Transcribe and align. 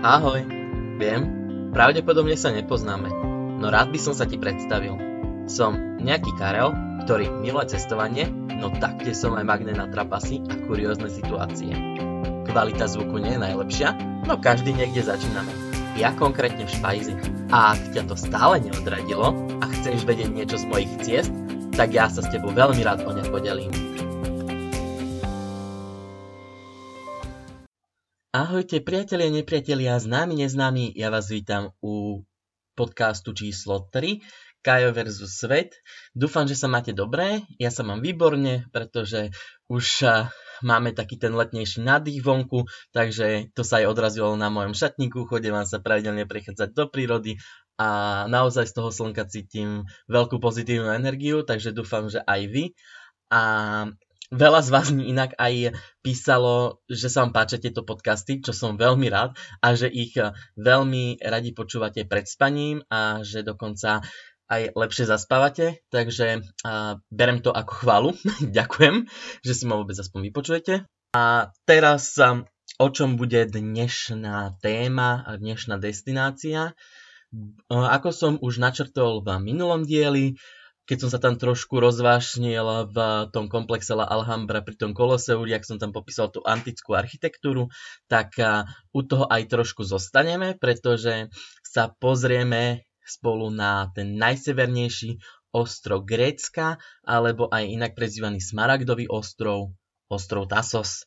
Ahoj, 0.00 0.48
viem, 0.96 1.28
pravdepodobne 1.76 2.32
sa 2.32 2.48
nepoznáme, 2.48 3.12
no 3.60 3.68
rád 3.68 3.92
by 3.92 4.00
som 4.00 4.16
sa 4.16 4.24
ti 4.24 4.40
predstavil. 4.40 4.96
Som 5.44 6.00
nejaký 6.00 6.32
Karel, 6.40 6.72
ktorý 7.04 7.28
miluje 7.28 7.76
cestovanie, 7.76 8.24
no 8.32 8.72
taktiež 8.80 9.20
som 9.20 9.36
aj 9.36 9.44
magnet 9.44 9.76
na 9.76 9.92
trapasy 9.92 10.40
a 10.48 10.56
kuriózne 10.64 11.12
situácie. 11.12 11.76
Kvalita 12.48 12.88
zvuku 12.88 13.20
nie 13.20 13.36
je 13.36 13.44
najlepšia, 13.44 13.88
no 14.24 14.40
každý 14.40 14.72
niekde 14.72 15.04
začíname. 15.04 15.52
Ja 16.00 16.16
konkrétne 16.16 16.64
v 16.64 16.72
špajzi. 16.80 17.14
A 17.52 17.76
ak 17.76 17.92
ťa 17.92 18.08
to 18.08 18.16
stále 18.16 18.56
neodradilo 18.56 19.36
a 19.60 19.68
chceš 19.68 20.08
vedieť 20.08 20.32
niečo 20.32 20.56
z 20.56 20.64
mojich 20.64 20.92
ciest, 21.04 21.34
tak 21.76 21.92
ja 21.92 22.08
sa 22.08 22.24
s 22.24 22.32
tebou 22.32 22.56
veľmi 22.56 22.80
rád 22.88 23.04
o 23.04 23.12
ne 23.12 23.20
podelím. 23.28 23.89
Ahojte 28.30 28.78
priatelia, 28.78 29.26
nepriatelia, 29.26 29.98
známi, 29.98 30.38
neznámi, 30.46 30.94
ja 30.94 31.10
vás 31.10 31.34
vítam 31.34 31.74
u 31.82 32.22
podcastu 32.78 33.34
číslo 33.34 33.90
3, 33.90 34.22
Kajo 34.62 34.94
versus 34.94 35.34
Svet. 35.34 35.74
Dúfam, 36.14 36.46
že 36.46 36.54
sa 36.54 36.70
máte 36.70 36.94
dobré, 36.94 37.42
ja 37.58 37.74
sa 37.74 37.82
mám 37.82 37.98
výborne, 37.98 38.70
pretože 38.70 39.34
už 39.66 40.06
máme 40.62 40.94
taký 40.94 41.18
ten 41.18 41.34
letnejší 41.34 41.82
nádych 41.82 42.22
vonku, 42.22 42.70
takže 42.94 43.50
to 43.50 43.66
sa 43.66 43.82
aj 43.82 43.98
odrazilo 43.98 44.30
na 44.38 44.46
mojom 44.46 44.78
šatníku, 44.78 45.26
chodím 45.26 45.58
vám 45.58 45.66
sa 45.66 45.82
pravidelne 45.82 46.22
prechádzať 46.22 46.70
do 46.70 46.86
prírody 46.86 47.34
a 47.82 48.30
naozaj 48.30 48.70
z 48.70 48.78
toho 48.78 48.94
slnka 48.94 49.26
cítim 49.26 49.90
veľkú 50.06 50.38
pozitívnu 50.38 50.94
energiu, 50.94 51.42
takže 51.42 51.74
dúfam, 51.74 52.06
že 52.06 52.22
aj 52.22 52.46
vy. 52.46 52.64
A 53.34 53.42
Veľa 54.30 54.62
z 54.62 54.68
vás 54.70 54.94
mi 54.94 55.10
inak 55.10 55.34
aj 55.42 55.74
písalo, 56.06 56.78
že 56.86 57.10
sa 57.10 57.26
vám 57.26 57.34
páčia 57.34 57.58
tieto 57.58 57.82
podcasty, 57.82 58.38
čo 58.38 58.54
som 58.54 58.78
veľmi 58.78 59.10
rád 59.10 59.34
a 59.58 59.74
že 59.74 59.90
ich 59.90 60.14
veľmi 60.54 61.18
radi 61.18 61.50
počúvate 61.50 62.06
pred 62.06 62.30
spaním 62.30 62.86
a 62.86 63.26
že 63.26 63.42
dokonca 63.42 64.06
aj 64.46 64.70
lepšie 64.78 65.10
zaspávate, 65.10 65.82
takže 65.90 66.46
uh, 66.62 66.98
berem 67.10 67.42
to 67.42 67.50
ako 67.50 67.72
chválu. 67.74 68.10
Ďakujem, 68.58 69.10
že 69.42 69.52
si 69.54 69.66
ma 69.66 69.74
vôbec 69.74 69.98
aspoň 69.98 70.30
vypočujete. 70.30 70.86
A 71.10 71.50
teraz 71.66 72.14
um, 72.22 72.46
o 72.78 72.86
čom 72.86 73.18
bude 73.18 73.50
dnešná 73.50 74.62
téma 74.62 75.26
dnešná 75.26 75.82
destinácia. 75.82 76.78
Ako 77.66 78.14
som 78.14 78.38
už 78.38 78.62
načrtol 78.62 79.26
v 79.26 79.42
minulom 79.42 79.82
dieli, 79.82 80.38
keď 80.90 81.06
som 81.06 81.10
sa 81.14 81.22
tam 81.22 81.38
trošku 81.38 81.78
rozvášnil 81.78 82.90
v 82.90 82.96
tom 83.30 83.46
komplexe 83.46 83.94
La 83.94 84.10
Alhambra 84.10 84.58
pri 84.58 84.74
tom 84.74 84.90
Koloseu, 84.90 85.46
jak 85.46 85.62
som 85.62 85.78
tam 85.78 85.94
popísal 85.94 86.34
tú 86.34 86.42
antickú 86.42 86.98
architektúru, 86.98 87.70
tak 88.10 88.34
u 88.90 89.00
toho 89.06 89.30
aj 89.30 89.46
trošku 89.46 89.86
zostaneme, 89.86 90.58
pretože 90.58 91.30
sa 91.62 91.94
pozrieme 91.94 92.82
spolu 93.06 93.54
na 93.54 93.86
ten 93.94 94.18
najsevernejší 94.18 95.22
ostrov 95.54 96.02
Grécka, 96.02 96.82
alebo 97.06 97.46
aj 97.46 97.70
inak 97.70 97.94
prezývaný 97.94 98.42
Smaragdový 98.42 99.06
ostrov, 99.06 99.70
ostrov 100.10 100.50
Tasos. 100.50 101.06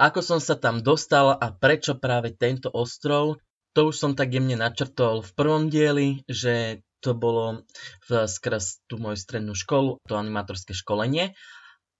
Ako 0.00 0.24
som 0.24 0.40
sa 0.40 0.56
tam 0.56 0.80
dostal 0.80 1.36
a 1.36 1.52
prečo 1.52 2.00
práve 2.00 2.32
tento 2.32 2.72
ostrov, 2.72 3.36
to 3.76 3.92
už 3.92 4.00
som 4.00 4.12
tak 4.16 4.32
jemne 4.32 4.56
načrtol 4.56 5.20
v 5.20 5.30
prvom 5.36 5.68
dieli, 5.68 6.24
že 6.24 6.80
to 7.00 7.16
bolo 7.16 7.66
v, 8.08 8.26
skres 8.28 8.80
tú 8.88 8.96
moju 9.00 9.16
strednú 9.16 9.52
školu, 9.52 10.00
to 10.04 10.14
animátorské 10.16 10.72
školenie. 10.72 11.36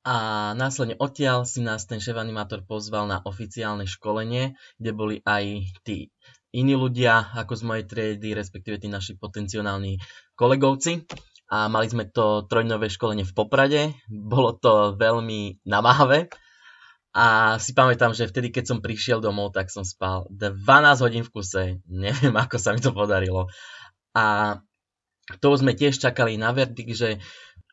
A 0.07 0.55
následne 0.55 0.95
odtiaľ 1.03 1.43
si 1.43 1.59
nás 1.59 1.83
ten 1.91 1.99
šéf 1.99 2.15
animátor 2.15 2.63
pozval 2.63 3.11
na 3.11 3.19
oficiálne 3.27 3.91
školenie, 3.91 4.55
kde 4.79 4.91
boli 4.95 5.17
aj 5.27 5.67
tí 5.83 6.15
iní 6.55 6.79
ľudia 6.79 7.35
ako 7.35 7.53
z 7.59 7.63
mojej 7.67 7.85
triedy, 7.91 8.33
respektíve 8.33 8.79
tí 8.79 8.87
naši 8.87 9.19
potenciálni 9.19 9.99
kolegovci. 10.39 11.05
A 11.51 11.67
mali 11.67 11.87
sme 11.87 12.06
to 12.11 12.47
trojnové 12.47 12.91
školenie 12.91 13.27
v 13.27 13.35
Poprade. 13.35 13.83
Bolo 14.06 14.55
to 14.55 14.95
veľmi 14.95 15.62
namáhavé. 15.67 16.31
A 17.17 17.56
si 17.56 17.73
pamätám, 17.73 18.12
že 18.12 18.29
vtedy, 18.29 18.53
keď 18.53 18.77
som 18.77 18.85
prišiel 18.85 19.25
domov, 19.25 19.56
tak 19.56 19.73
som 19.73 19.89
spal 19.89 20.29
12 20.29 21.01
hodín 21.01 21.25
v 21.25 21.33
kuse. 21.33 21.65
Neviem, 21.89 22.35
ako 22.45 22.56
sa 22.61 22.77
mi 22.77 22.81
to 22.83 22.93
podarilo. 22.93 23.49
A 24.12 24.59
to 25.42 25.48
sme 25.59 25.75
tiež 25.75 25.98
čakali 25.98 26.38
na 26.38 26.54
verdikt, 26.54 26.94
že 26.94 27.10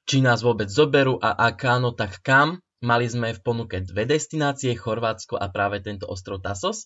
či 0.03 0.19
nás 0.19 0.41
vôbec 0.41 0.67
zoberú 0.67 1.15
a 1.21 1.31
ak 1.31 1.59
áno, 1.63 1.93
tak 1.93 2.19
kam. 2.25 2.59
Mali 2.83 3.07
sme 3.07 3.31
v 3.31 3.39
ponuke 3.39 3.79
dve 3.79 4.03
destinácie, 4.03 4.75
Chorvátsko 4.75 5.39
a 5.39 5.47
práve 5.47 5.79
tento 5.79 6.03
ostrov 6.03 6.43
Tasos. 6.43 6.83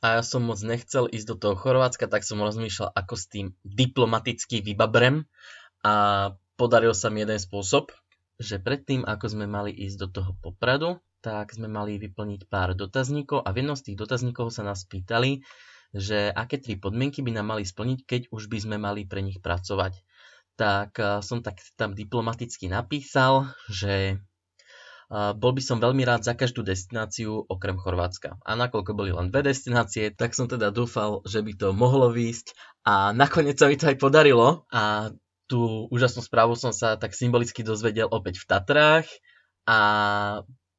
A 0.00 0.18
ja 0.18 0.22
som 0.24 0.48
moc 0.48 0.56
nechcel 0.64 1.12
ísť 1.12 1.28
do 1.28 1.36
toho 1.36 1.54
Chorvátska, 1.60 2.08
tak 2.08 2.24
som 2.24 2.40
rozmýšľal, 2.40 2.96
ako 2.96 3.14
s 3.14 3.28
tým 3.28 3.46
diplomaticky 3.68 4.64
vybabrem. 4.64 5.28
A 5.84 5.94
podaril 6.56 6.96
sa 6.96 7.12
mi 7.12 7.20
jeden 7.20 7.36
spôsob, 7.36 7.92
že 8.40 8.56
predtým, 8.56 9.04
ako 9.04 9.26
sme 9.28 9.44
mali 9.44 9.76
ísť 9.76 9.96
do 10.00 10.08
toho 10.08 10.32
Popradu, 10.40 11.04
tak 11.22 11.52
sme 11.54 11.68
mali 11.68 12.00
vyplniť 12.00 12.50
pár 12.50 12.74
dotazníkov 12.74 13.44
a 13.44 13.52
v 13.54 13.62
jednom 13.62 13.76
z 13.78 13.92
tých 13.92 13.96
dotazníkov 14.00 14.50
sa 14.50 14.66
nás 14.66 14.82
pýtali, 14.88 15.44
že 15.92 16.32
aké 16.32 16.56
tri 16.56 16.80
podmienky 16.80 17.20
by 17.20 17.36
nám 17.36 17.56
mali 17.56 17.64
splniť, 17.68 17.98
keď 18.08 18.22
už 18.32 18.48
by 18.48 18.58
sme 18.58 18.76
mali 18.80 19.04
pre 19.04 19.20
nich 19.20 19.38
pracovať. 19.44 20.00
Tak 20.56 20.90
eh, 20.98 21.20
som 21.20 21.44
tak 21.44 21.60
tam 21.76 21.92
diplomaticky 21.92 22.68
napísal, 22.72 23.52
že 23.68 24.16
eh, 24.16 25.32
bol 25.36 25.52
by 25.52 25.62
som 25.62 25.78
veľmi 25.78 26.02
rád 26.04 26.24
za 26.24 26.32
každú 26.32 26.64
destináciu 26.64 27.44
okrem 27.44 27.76
Chorvátska. 27.76 28.40
A 28.40 28.56
nakoľko 28.56 28.92
boli 28.96 29.12
len 29.12 29.28
dve 29.28 29.44
destinácie, 29.52 30.12
tak 30.12 30.32
som 30.32 30.48
teda 30.48 30.72
dúfal, 30.72 31.20
že 31.28 31.44
by 31.44 31.52
to 31.54 31.68
mohlo 31.76 32.08
výjsť 32.08 32.56
a 32.88 33.12
nakoniec 33.12 33.60
sa 33.60 33.68
mi 33.68 33.76
to 33.76 33.92
aj 33.92 33.96
podarilo 34.00 34.64
a 34.72 35.12
tú 35.46 35.84
úžasnú 35.92 36.24
správu 36.24 36.56
som 36.56 36.72
sa 36.72 36.96
tak 36.96 37.12
symbolicky 37.12 37.60
dozvedel 37.60 38.08
opäť 38.08 38.40
v 38.40 38.48
Tatrách 38.48 39.08
a 39.68 39.78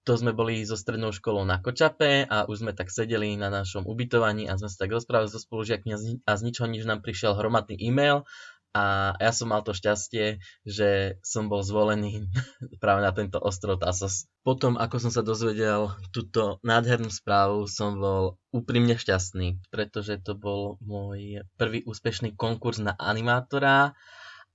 to 0.04 0.20
sme 0.20 0.36
boli 0.36 0.68
so 0.68 0.76
strednou 0.76 1.16
školou 1.16 1.48
na 1.48 1.64
Kočape 1.64 2.28
a 2.28 2.44
už 2.46 2.64
sme 2.64 2.76
tak 2.76 2.92
sedeli 2.92 3.40
na 3.40 3.48
našom 3.48 3.88
ubytovaní 3.88 4.52
a 4.52 4.60
sme 4.60 4.68
sa 4.68 4.84
tak 4.84 4.92
rozprávali 4.92 5.32
so 5.32 5.40
spolužiakmi 5.40 6.24
a 6.28 6.32
z 6.36 6.42
ničoho 6.44 6.68
nič 6.68 6.84
nám 6.84 7.00
prišiel 7.00 7.40
hromadný 7.40 7.80
e-mail 7.80 8.28
a 8.74 9.14
ja 9.22 9.30
som 9.30 9.54
mal 9.54 9.62
to 9.62 9.78
šťastie, 9.78 10.42
že 10.66 11.22
som 11.22 11.46
bol 11.46 11.62
zvolený 11.62 12.26
práve 12.84 13.06
na 13.06 13.14
tento 13.14 13.38
ostrov 13.38 13.78
Tasos. 13.78 14.26
Potom, 14.42 14.82
ako 14.82 14.98
som 14.98 15.12
sa 15.14 15.22
dozvedel 15.22 15.94
túto 16.10 16.58
nádhernú 16.66 17.14
správu, 17.14 17.70
som 17.70 18.02
bol 18.02 18.42
úprimne 18.50 18.98
šťastný, 18.98 19.62
pretože 19.70 20.18
to 20.26 20.34
bol 20.34 20.82
môj 20.82 21.46
prvý 21.56 21.86
úspešný 21.86 22.34
konkurs 22.34 22.82
na 22.82 22.98
animátora 22.98 23.94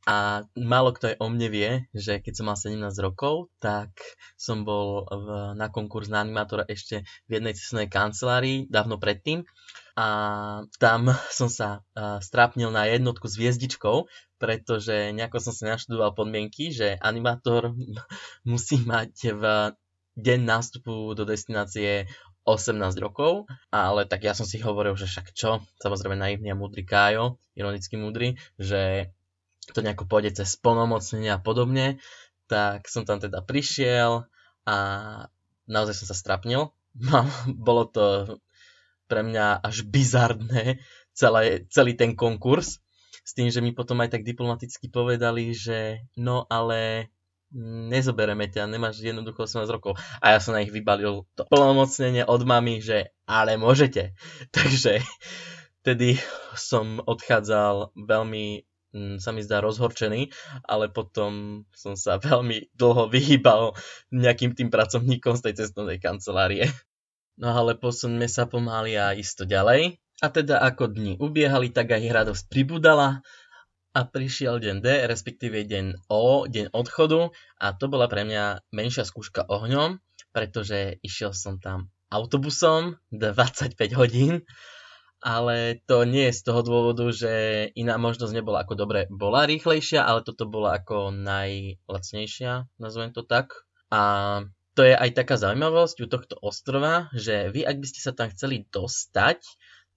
a 0.09 0.49
málo 0.57 0.97
kto 0.97 1.13
aj 1.13 1.17
o 1.21 1.29
mne 1.29 1.49
vie, 1.53 1.71
že 1.93 2.17
keď 2.25 2.33
som 2.33 2.49
mal 2.49 2.57
17 2.57 2.81
rokov, 3.05 3.53
tak 3.61 3.93
som 4.41 4.65
bol 4.65 5.05
v, 5.05 5.53
na 5.53 5.69
konkurs 5.69 6.09
na 6.09 6.25
animátora 6.25 6.65
ešte 6.65 7.05
v 7.29 7.37
jednej 7.37 7.53
cestnej 7.53 7.93
kancelárii 7.93 8.65
dávno 8.73 8.97
predtým. 8.97 9.45
A 10.01 10.09
tam 10.81 11.13
som 11.29 11.53
sa 11.53 11.85
uh, 11.93 12.25
strápnil 12.25 12.73
na 12.73 12.89
jednotku 12.89 13.29
s 13.29 13.37
hviezdičkou, 13.37 14.09
pretože 14.41 15.13
nejako 15.13 15.45
som 15.45 15.53
si 15.53 15.69
naštudoval 15.69 16.17
podmienky, 16.17 16.73
že 16.73 16.97
animátor 17.05 17.77
musí 18.49 18.81
mať 18.81 19.13
v 19.37 19.45
deň 20.17 20.41
nástupu 20.41 21.13
do 21.13 21.29
destinácie 21.29 22.09
18 22.49 22.81
rokov, 22.97 23.45
ale 23.69 24.09
tak 24.09 24.25
ja 24.25 24.33
som 24.33 24.49
si 24.49 24.57
hovoril, 24.57 24.97
že 24.97 25.05
však 25.05 25.37
čo, 25.37 25.61
samozrejme 25.85 26.17
naivný 26.17 26.49
a 26.49 26.57
múdry 26.57 26.81
Kájo, 26.81 27.37
ironicky 27.53 28.01
múdry, 28.01 28.41
že 28.57 29.13
to 29.73 29.81
nejako 29.85 30.09
pôjde 30.09 30.43
cez 30.43 30.57
plnomocnenie 30.57 31.33
a 31.33 31.43
podobne, 31.43 32.01
tak 32.49 32.89
som 32.89 33.05
tam 33.05 33.21
teda 33.21 33.45
prišiel 33.45 34.25
a 34.65 34.77
naozaj 35.69 35.95
som 36.05 36.07
sa 36.09 36.17
strapnil. 36.17 36.73
Bolo 37.69 37.85
to 37.89 38.05
pre 39.09 39.25
mňa 39.25 39.65
až 39.65 39.89
bizardné 39.89 40.81
celé, 41.17 41.65
celý 41.73 41.97
ten 41.97 42.13
konkurs, 42.13 42.81
s 43.29 43.37
tým, 43.37 43.53
že 43.53 43.61
mi 43.61 43.77
potom 43.77 44.01
aj 44.01 44.17
tak 44.17 44.25
diplomaticky 44.25 44.89
povedali, 44.89 45.53
že 45.53 46.09
no 46.17 46.49
ale 46.49 47.13
nezobereme 47.93 48.49
ťa, 48.49 48.69
nemáš 48.69 49.01
jednoducho 49.01 49.49
18 49.49 49.69
rokov. 49.69 49.97
A 50.21 50.37
ja 50.37 50.39
som 50.41 50.53
na 50.53 50.61
nich 50.61 50.73
vybalil 50.73 51.25
to 51.33 51.49
plnomocnenie 51.49 52.25
od 52.25 52.45
mami, 52.45 52.81
že 52.85 53.13
ale 53.25 53.57
môžete. 53.57 54.13
Takže 54.57 55.01
tedy 55.87 56.21
som 56.57 57.01
odchádzal 57.05 57.97
veľmi 57.97 58.68
sa 58.95 59.31
mi 59.37 59.45
zdá 59.45 59.61
rozhorčený, 59.61 60.33
ale 60.65 60.89
potom 60.89 61.65
som 61.77 61.95
sa 61.95 62.17
veľmi 62.29 62.73
dlho 62.75 63.13
vyhýbal 63.13 63.77
nejakým 64.13 64.57
tým 64.57 64.69
pracovníkom 64.73 65.37
z 65.39 65.43
tej 65.51 65.55
cestovnej 65.65 66.01
kancelárie. 66.01 66.69
No 67.39 67.55
ale 67.55 67.79
posuňme 67.79 68.27
sa 68.27 68.51
pomaly 68.51 68.99
a 68.99 69.15
isto 69.15 69.47
ďalej. 69.47 70.03
A 70.19 70.27
teda 70.35 70.59
ako 70.59 70.91
dni 70.91 71.15
ubiehali, 71.23 71.71
tak 71.71 71.95
aj 71.95 72.03
radosť 72.11 72.45
pribudala 72.51 73.23
a 73.95 74.01
prišiel 74.03 74.59
deň 74.59 74.77
D, 74.83 74.87
respektíve 75.07 75.63
deň 75.63 76.11
O, 76.11 76.45
deň 76.51 76.75
odchodu 76.75 77.31
a 77.63 77.67
to 77.75 77.87
bola 77.87 78.11
pre 78.11 78.27
mňa 78.27 78.75
menšia 78.75 79.07
skúška 79.07 79.47
ohňom, 79.47 80.03
pretože 80.35 80.99
išiel 81.07 81.31
som 81.33 81.63
tam 81.63 81.95
autobusom 82.11 82.99
25 83.15 83.79
hodín, 83.95 84.43
ale 85.19 85.83
to 85.91 86.07
nie 86.07 86.31
je 86.31 86.39
z 86.39 86.43
toho 86.47 86.63
dôvodu, 86.63 87.11
že 87.11 87.33
iná 87.75 87.99
možnosť 87.99 88.33
nebola 88.35 88.63
ako 88.63 88.75
dobre, 88.79 89.11
bola 89.11 89.51
rýchlejšia, 89.51 90.07
ale 90.07 90.23
toto 90.23 90.47
bola 90.47 90.79
ako 90.79 91.11
najlacnejšia, 91.11 92.71
nazvem 92.79 93.11
to 93.11 93.27
tak. 93.27 93.67
A 93.91 94.03
to 94.79 94.87
je 94.87 94.95
aj 94.95 95.11
taká 95.19 95.35
zaujímavosť 95.35 95.97
u 96.03 96.07
tohto 96.07 96.35
ostrova, 96.39 97.11
že 97.11 97.51
vy, 97.51 97.67
ak 97.67 97.83
by 97.83 97.87
ste 97.91 98.01
sa 98.05 98.15
tam 98.15 98.31
chceli 98.31 98.63
dostať 98.71 99.43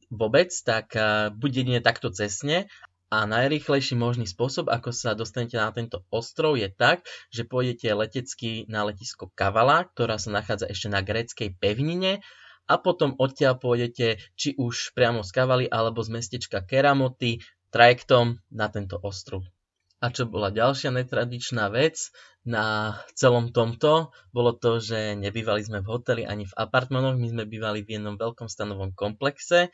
vôbec, 0.09 0.49
tak 0.65 0.97
buď 1.37 1.51
jedine 1.53 1.81
takto 1.85 2.09
cesne 2.09 2.65
a 3.11 3.27
najrýchlejší 3.27 3.93
možný 3.99 4.25
spôsob, 4.25 4.71
ako 4.71 4.89
sa 4.95 5.13
dostanete 5.13 5.59
na 5.59 5.69
tento 5.69 6.01
ostrov, 6.09 6.55
je 6.57 6.71
tak, 6.71 7.05
že 7.29 7.43
pôjdete 7.43 7.91
letecky 7.93 8.63
na 8.71 8.87
letisko 8.87 9.29
Kavala, 9.35 9.85
ktorá 9.91 10.15
sa 10.17 10.31
nachádza 10.33 10.71
ešte 10.71 10.87
na 10.87 11.03
gréckej 11.03 11.59
pevnine 11.59 12.23
a 12.71 12.79
potom 12.79 13.19
odtiaľ 13.19 13.59
pôjdete 13.59 14.23
či 14.39 14.55
už 14.55 14.95
priamo 14.95 15.27
z 15.27 15.31
Kavaly 15.35 15.65
alebo 15.67 15.99
z 15.99 16.15
mestečka 16.15 16.63
Keramoty 16.63 17.43
trajektom 17.75 18.39
na 18.47 18.71
tento 18.71 18.95
ostrov. 19.03 19.43
A 20.01 20.09
čo 20.09 20.25
bola 20.25 20.49
ďalšia 20.49 20.89
netradičná 20.95 21.69
vec 21.69 22.09
na 22.41 22.97
celom 23.13 23.53
tomto, 23.53 24.09
bolo 24.33 24.55
to, 24.55 24.81
že 24.81 25.13
nebývali 25.13 25.61
sme 25.61 25.85
v 25.85 25.91
hoteli 25.93 26.23
ani 26.25 26.49
v 26.49 26.57
apartmanoch, 26.57 27.19
my 27.21 27.27
sme 27.29 27.43
bývali 27.45 27.85
v 27.85 27.99
jednom 27.99 28.15
veľkom 28.17 28.47
stanovom 28.49 28.95
komplexe 28.95 29.69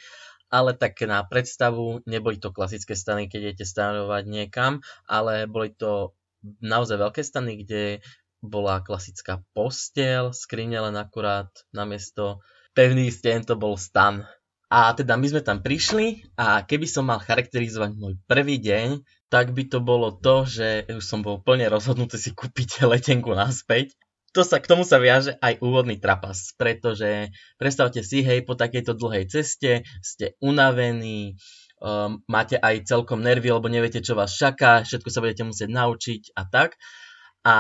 ale 0.48 0.72
tak 0.72 0.96
na 1.04 1.20
predstavu 1.28 2.08
neboli 2.08 2.40
to 2.40 2.56
klasické 2.56 2.96
stany, 2.96 3.28
keď 3.28 3.52
idete 3.52 3.66
stanovať 3.68 4.24
niekam, 4.32 4.80
ale 5.04 5.44
boli 5.44 5.76
to 5.76 6.16
naozaj 6.64 6.96
veľké 6.96 7.22
stany, 7.24 7.68
kde 7.68 8.00
bola 8.40 8.80
klasická 8.80 9.44
postel, 9.52 10.32
skrine 10.32 10.80
len 10.80 10.96
akurát 10.96 11.50
namiesto 11.74 12.40
pevných 12.78 13.10
stien 13.10 13.42
to 13.42 13.58
bol 13.58 13.74
stan. 13.74 14.30
A 14.70 14.94
teda 14.94 15.18
my 15.18 15.26
sme 15.26 15.42
tam 15.42 15.64
prišli 15.66 16.38
a 16.38 16.62
keby 16.62 16.86
som 16.86 17.10
mal 17.10 17.18
charakterizovať 17.18 17.98
môj 17.98 18.14
prvý 18.30 18.62
deň, 18.62 19.02
tak 19.34 19.56
by 19.58 19.66
to 19.66 19.82
bolo 19.82 20.14
to, 20.14 20.46
že 20.46 20.86
už 20.92 21.02
som 21.02 21.26
bol 21.26 21.42
plne 21.42 21.66
rozhodnutý 21.66 22.22
si 22.22 22.38
kúpiť 22.38 22.84
letenku 22.92 23.34
naspäť 23.34 23.98
to 24.38 24.46
sa, 24.46 24.62
k 24.62 24.70
tomu 24.70 24.86
sa 24.86 25.02
viaže 25.02 25.34
aj 25.42 25.58
úvodný 25.66 25.98
trapas, 25.98 26.54
pretože 26.62 27.34
predstavte 27.58 28.06
si, 28.06 28.22
hej, 28.22 28.46
po 28.46 28.54
takejto 28.54 28.94
dlhej 28.94 29.26
ceste 29.34 29.82
ste 30.06 30.38
unavení, 30.46 31.42
um, 31.82 32.22
máte 32.30 32.60
aj 32.60 32.86
celkom 32.86 33.26
nervy, 33.26 33.50
lebo 33.50 33.66
neviete, 33.66 34.04
čo 34.04 34.14
vás 34.14 34.38
čaká, 34.38 34.86
všetko 34.86 35.10
sa 35.10 35.26
budete 35.26 35.42
musieť 35.42 35.70
naučiť 35.74 36.22
a 36.38 36.46
tak. 36.46 36.78
A 37.48 37.56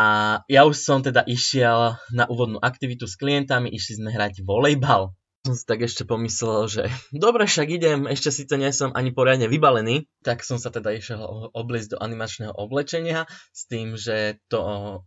ja 0.51 0.68
už 0.68 0.75
som 0.75 1.00
teda 1.00 1.24
išiel 1.24 1.95
na 2.12 2.28
úvodnú 2.28 2.60
aktivitu 2.60 3.07
s 3.07 3.16
klientami, 3.16 3.72
išli 3.72 4.04
sme 4.04 4.12
hrať 4.12 4.44
volejbal 4.44 5.16
som 5.48 5.56
si 5.56 5.63
tak 5.63 5.80
ešte 5.80 6.04
pomyslel, 6.04 6.68
že 6.68 6.84
dobre, 7.16 7.48
však 7.48 7.72
idem, 7.72 8.04
ešte 8.12 8.36
síce 8.36 8.51
nie 8.60 8.68
som 8.75 8.92
ani 8.92 9.16
poriadne 9.16 9.48
vybalený, 9.48 10.04
tak 10.19 10.44
som 10.44 10.60
sa 10.60 10.75
teda 10.75 10.92
išiel 10.92 11.24
obliecť 11.56 11.95
do 11.95 11.98
animačného 12.04 12.51
oblečenia 12.51 13.31
s 13.56 13.63
tým, 13.72 13.95
že 13.95 14.44
to 14.51 14.60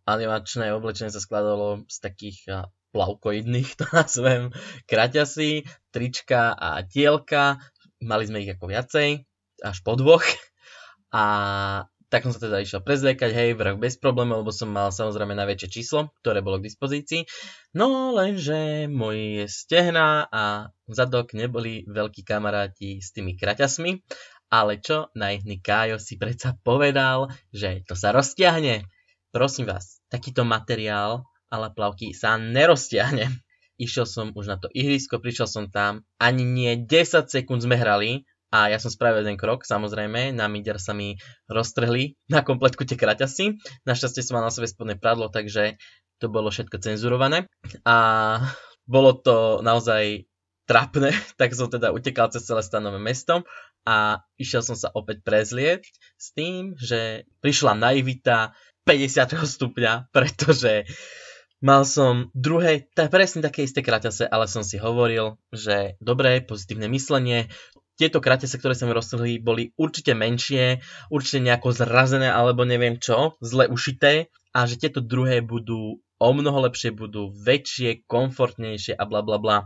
animačné 0.09 0.73
oblečenie 0.73 1.13
sa 1.13 1.21
skladalo 1.21 1.85
z 1.93 1.97
takých 2.01 2.39
plavkoidných, 2.97 3.69
to 3.81 3.85
nazvem, 3.93 4.57
kraťasy, 4.89 5.69
trička 5.93 6.57
a 6.57 6.81
tielka. 6.89 7.61
Mali 8.01 8.25
sme 8.25 8.41
ich 8.41 8.57
ako 8.57 8.73
viacej, 8.73 9.29
až 9.61 9.77
po 9.85 9.93
dvoch. 10.01 10.25
A 11.13 11.25
tak 12.11 12.27
som 12.27 12.35
sa 12.35 12.43
teda 12.43 12.61
išiel 12.61 12.83
prezliekať, 12.83 13.31
hej, 13.31 13.49
vrch 13.55 13.79
bez 13.79 13.95
problémov, 13.97 14.43
lebo 14.43 14.51
som 14.51 14.69
mal 14.69 14.91
samozrejme 14.91 15.33
najväčšie 15.39 15.69
číslo, 15.71 16.11
ktoré 16.21 16.43
bolo 16.43 16.59
k 16.59 16.67
dispozícii. 16.67 17.25
No 17.79 18.11
lenže 18.11 18.91
moje 18.91 19.47
stehna 19.47 20.27
a 20.29 20.75
zadok 20.91 21.33
neboli 21.33 21.87
veľkí 21.87 22.27
kamaráti 22.27 22.99
s 22.99 23.15
tými 23.15 23.39
kraťasmi, 23.39 24.03
ale 24.51 24.83
čo, 24.83 25.09
naivný 25.15 25.63
Kájo 25.63 26.03
si 26.03 26.19
predsa 26.19 26.59
povedal, 26.67 27.31
že 27.55 27.87
to 27.87 27.95
sa 27.95 28.11
roztiahne. 28.11 28.85
Prosím 29.31 29.71
vás, 29.71 30.03
takýto 30.11 30.43
materiál 30.43 31.31
ale 31.51 31.75
plavky 31.75 32.15
sa 32.15 32.39
neroztiahne. 32.39 33.27
Išiel 33.77 34.07
som 34.07 34.27
už 34.39 34.47
na 34.47 34.57
to 34.57 34.71
ihrisko, 34.71 35.19
prišiel 35.19 35.51
som 35.51 35.65
tam, 35.67 36.07
ani 36.23 36.47
nie 36.47 36.73
10 36.79 37.27
sekúnd 37.27 37.67
sme 37.67 37.75
hrali 37.75 38.23
a 38.51 38.67
ja 38.67 38.83
som 38.83 38.91
spravil 38.91 39.23
jeden 39.23 39.39
krok, 39.39 39.63
samozrejme, 39.63 40.35
na 40.35 40.51
midiar 40.51 40.83
sa 40.83 40.91
mi 40.91 41.15
roztrhli 41.47 42.19
na 42.27 42.43
kompletku 42.43 42.83
tie 42.83 42.99
kraťasy. 42.99 43.63
Našťastie 43.87 44.27
som 44.27 44.39
mal 44.39 44.47
na 44.47 44.55
sebe 44.55 44.67
spodné 44.67 44.99
pradlo, 44.99 45.31
takže 45.31 45.79
to 46.19 46.27
bolo 46.27 46.51
všetko 46.51 46.83
cenzurované. 46.83 47.47
A 47.87 47.97
bolo 48.91 49.15
to 49.15 49.63
naozaj 49.63 50.27
trapné, 50.67 51.15
tak 51.41 51.55
som 51.55 51.71
teda 51.71 51.95
utekal 51.95 52.35
cez 52.35 52.43
celé 52.43 52.67
stanové 52.67 52.99
mesto 52.99 53.47
a 53.87 54.21
išiel 54.37 54.67
som 54.67 54.75
sa 54.77 54.91
opäť 54.93 55.23
prezlieť 55.23 55.87
s 56.19 56.35
tým, 56.35 56.75
že 56.77 57.25
prišla 57.41 57.79
naivita 57.79 58.53
50. 58.85 59.47
stupňa, 59.47 60.11
pretože 60.11 60.85
Mal 61.61 61.85
som 61.85 62.33
druhé, 62.33 62.89
tá 62.97 63.05
presne 63.13 63.45
také 63.45 63.69
isté 63.69 63.85
kraťase, 63.85 64.25
ale 64.25 64.49
som 64.49 64.65
si 64.65 64.81
hovoril, 64.81 65.37
že 65.53 66.01
dobré, 66.01 66.41
pozitívne 66.41 66.89
myslenie, 66.89 67.53
tieto 68.01 68.25
kratese, 68.25 68.57
ktoré 68.57 68.73
sa 68.73 68.89
mi 68.89 68.97
roztrhli, 68.97 69.45
boli 69.45 69.77
určite 69.77 70.17
menšie, 70.17 70.81
určite 71.13 71.45
nejako 71.45 71.77
zrazené 71.77 72.33
alebo 72.33 72.65
neviem 72.65 72.97
čo, 72.97 73.37
zle 73.45 73.69
ušité. 73.69 74.33
A 74.57 74.65
že 74.65 74.81
tieto 74.81 75.05
druhé 75.05 75.45
budú 75.45 76.01
o 76.17 76.31
mnoho 76.33 76.65
lepšie, 76.65 76.97
budú 76.97 77.29
väčšie, 77.37 78.09
komfortnejšie 78.09 78.97
a 78.97 79.05
bla 79.05 79.21
bla 79.21 79.37
bla. 79.37 79.59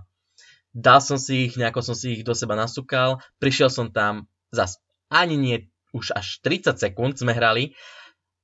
Dal 0.74 0.98
som 0.98 1.22
si 1.22 1.46
ich, 1.46 1.54
nejako 1.54 1.86
som 1.86 1.94
si 1.94 2.18
ich 2.18 2.26
do 2.26 2.34
seba 2.34 2.58
nasúkal, 2.58 3.22
prišiel 3.38 3.70
som 3.70 3.94
tam 3.94 4.26
zas 4.50 4.82
ani 5.06 5.38
nie 5.38 5.56
už 5.94 6.10
až 6.18 6.42
30 6.42 6.74
sekúnd 6.74 7.14
sme 7.14 7.30
hrali, 7.30 7.78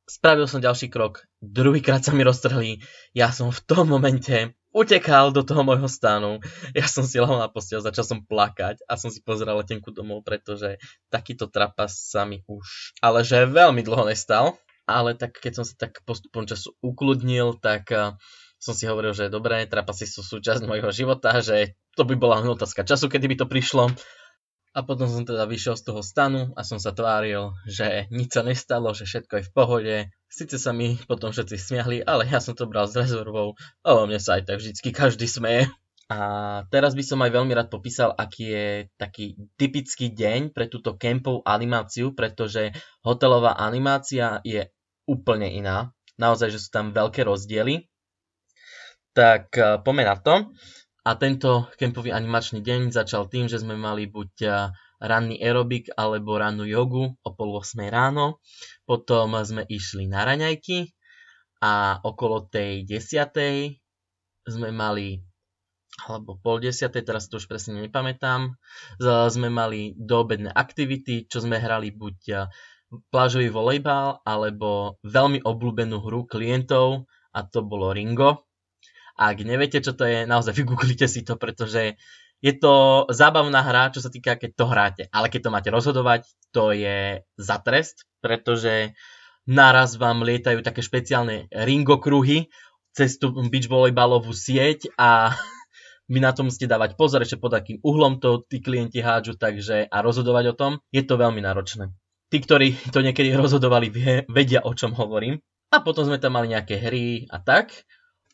spravil 0.06 0.46
som 0.46 0.62
ďalší 0.62 0.86
krok, 0.86 1.26
druhýkrát 1.42 2.06
sa 2.06 2.14
mi 2.14 2.22
roztrhli, 2.22 2.78
ja 3.10 3.34
som 3.34 3.50
v 3.50 3.60
tom 3.66 3.90
momente 3.90 4.54
utekal 4.70 5.34
do 5.34 5.42
toho 5.42 5.62
môjho 5.66 5.90
stanu. 5.90 6.38
Ja 6.74 6.86
som 6.86 7.02
si 7.02 7.18
lahol 7.18 7.42
na 7.42 7.50
postel, 7.50 7.82
začal 7.82 8.06
som 8.06 8.18
plakať 8.22 8.82
a 8.86 8.94
som 8.94 9.10
si 9.10 9.18
pozrel 9.22 9.58
letenku 9.58 9.90
domov, 9.90 10.22
pretože 10.22 10.78
takýto 11.10 11.50
trapas 11.50 11.94
sa 12.10 12.22
mi 12.22 12.42
už, 12.46 12.94
ale 13.02 13.26
že 13.26 13.46
veľmi 13.46 13.82
dlho 13.82 14.06
nestal. 14.06 14.58
Ale 14.90 15.14
tak 15.14 15.38
keď 15.38 15.62
som 15.62 15.64
sa 15.66 15.86
tak 15.86 16.02
postupom 16.02 16.50
času 16.50 16.74
ukludnil, 16.82 17.54
tak 17.62 17.94
uh, 17.94 18.18
som 18.58 18.74
si 18.74 18.90
hovoril, 18.90 19.14
že 19.14 19.32
dobré, 19.32 19.64
trapasy 19.64 20.04
sú 20.04 20.20
súčasť 20.20 20.68
môjho 20.68 20.90
života, 20.92 21.38
že 21.38 21.78
to 21.94 22.02
by 22.02 22.18
bola 22.18 22.42
otázka 22.42 22.82
času, 22.82 23.08
kedy 23.08 23.30
by 23.30 23.36
to 23.38 23.46
prišlo. 23.46 23.88
A 24.70 24.86
potom 24.86 25.10
som 25.10 25.26
teda 25.26 25.50
vyšiel 25.50 25.74
z 25.74 25.82
toho 25.90 25.98
stanu 25.98 26.54
a 26.54 26.62
som 26.62 26.78
sa 26.78 26.94
tváril, 26.94 27.50
že 27.66 28.06
nič 28.14 28.30
sa 28.38 28.46
nestalo, 28.46 28.94
že 28.94 29.02
všetko 29.02 29.42
je 29.42 29.46
v 29.50 29.54
pohode. 29.54 29.96
Sice 30.30 30.62
sa 30.62 30.70
mi 30.70 30.94
potom 31.10 31.34
všetci 31.34 31.58
smiahli, 31.58 31.98
ale 32.06 32.30
ja 32.30 32.38
som 32.38 32.54
to 32.54 32.70
bral 32.70 32.86
s 32.86 32.94
rezervou, 32.94 33.58
lebo 33.82 34.00
mne 34.06 34.22
sa 34.22 34.38
aj 34.38 34.46
tak 34.46 34.62
vždycky 34.62 34.94
každý 34.94 35.26
smeje. 35.26 35.66
A 36.10 36.18
teraz 36.74 36.98
by 36.98 37.06
som 37.06 37.22
aj 37.22 37.30
veľmi 37.30 37.54
rád 37.54 37.70
popísal, 37.70 38.10
aký 38.14 38.50
je 38.50 38.66
taký 38.98 39.38
typický 39.54 40.10
deň 40.10 40.50
pre 40.50 40.66
túto 40.66 40.98
kempovú 40.98 41.42
animáciu, 41.46 42.18
pretože 42.18 42.74
hotelová 43.06 43.58
animácia 43.58 44.42
je 44.42 44.70
úplne 45.06 45.50
iná. 45.50 45.94
Naozaj, 46.18 46.50
že 46.50 46.62
sú 46.62 46.74
tam 46.74 46.90
veľké 46.90 47.22
rozdiely. 47.26 47.86
Tak 49.14 49.54
eh, 49.54 49.78
poďme 49.82 50.04
na 50.06 50.16
to. 50.18 50.34
A 51.00 51.16
tento 51.16 51.66
kempový 51.80 52.12
animačný 52.12 52.60
deň 52.60 52.92
začal 52.92 53.26
tým, 53.32 53.48
že 53.48 53.60
sme 53.60 53.74
mali 53.74 54.04
buď 54.04 54.30
ranný 55.00 55.40
aerobik 55.40 55.88
alebo 55.96 56.36
rannú 56.36 56.68
jogu 56.68 57.16
o 57.24 57.30
pol 57.32 57.56
8 57.56 57.88
ráno. 57.88 58.38
Potom 58.84 59.32
sme 59.40 59.64
išli 59.64 60.04
na 60.04 60.28
raňajky 60.28 60.92
a 61.64 62.04
okolo 62.04 62.44
tej 62.52 62.84
10. 62.84 63.80
sme 64.44 64.68
mali 64.76 65.24
alebo 66.00 66.38
pol 66.40 66.64
desiatej, 66.64 67.04
teraz 67.04 67.28
to 67.28 67.36
už 67.36 67.50
presne 67.50 67.76
nepamätám, 67.76 68.56
sme 69.28 69.48
mali 69.52 69.92
doobedné 69.98 70.48
aktivity, 70.48 71.28
čo 71.28 71.44
sme 71.44 71.60
hrali 71.60 71.92
buď 71.92 72.46
plážový 73.12 73.52
volejbal 73.52 74.24
alebo 74.24 74.96
veľmi 75.04 75.44
obľúbenú 75.44 76.00
hru 76.00 76.24
klientov 76.24 77.04
a 77.36 77.40
to 77.44 77.60
bolo 77.60 77.92
Ringo. 77.92 78.49
Ak 79.20 79.36
neviete, 79.44 79.84
čo 79.84 79.92
to 79.92 80.08
je, 80.08 80.24
naozaj 80.24 80.56
vygooglite 80.56 81.04
si 81.04 81.20
to, 81.20 81.36
pretože 81.36 82.00
je 82.40 82.52
to 82.56 83.04
zábavná 83.12 83.60
hra, 83.60 83.92
čo 83.92 84.00
sa 84.00 84.08
týka, 84.08 84.40
keď 84.40 84.50
to 84.56 84.64
hráte. 84.64 85.02
Ale 85.12 85.28
keď 85.28 85.40
to 85.44 85.50
máte 85.52 85.68
rozhodovať, 85.68 86.24
to 86.56 86.72
je 86.72 87.20
za 87.36 87.56
trest, 87.60 88.08
pretože 88.24 88.96
naraz 89.44 90.00
vám 90.00 90.24
lietajú 90.24 90.64
také 90.64 90.80
špeciálne 90.80 91.52
ringokruhy 91.52 92.48
cez 92.96 93.20
tú 93.20 93.36
beach 93.52 93.68
volejbalovú 93.68 94.32
sieť 94.32 94.88
a 94.96 95.36
vy 96.12 96.18
na 96.24 96.32
to 96.32 96.48
musíte 96.48 96.66
dávať 96.66 96.96
pozor 96.96 97.20
ešte 97.20 97.36
pod 97.36 97.52
akým 97.52 97.76
uhlom 97.84 98.18
to 98.24 98.40
tí 98.48 98.64
klienti 98.64 99.04
hádžu, 99.04 99.36
takže 99.36 99.84
a 99.86 99.96
rozhodovať 100.00 100.44
o 100.50 100.58
tom, 100.58 100.72
je 100.90 101.04
to 101.04 101.20
veľmi 101.20 101.44
náročné. 101.44 101.92
Tí, 102.30 102.38
ktorí 102.40 102.94
to 102.94 103.04
niekedy 103.04 103.36
rozhodovali, 103.36 103.90
vedia, 104.30 104.64
o 104.64 104.72
čom 104.72 104.96
hovorím. 104.96 105.42
A 105.70 105.82
potom 105.82 106.02
sme 106.02 106.18
tam 106.18 106.34
mali 106.34 106.50
nejaké 106.50 106.78
hry 106.78 107.26
a 107.30 107.38
tak. 107.42 107.74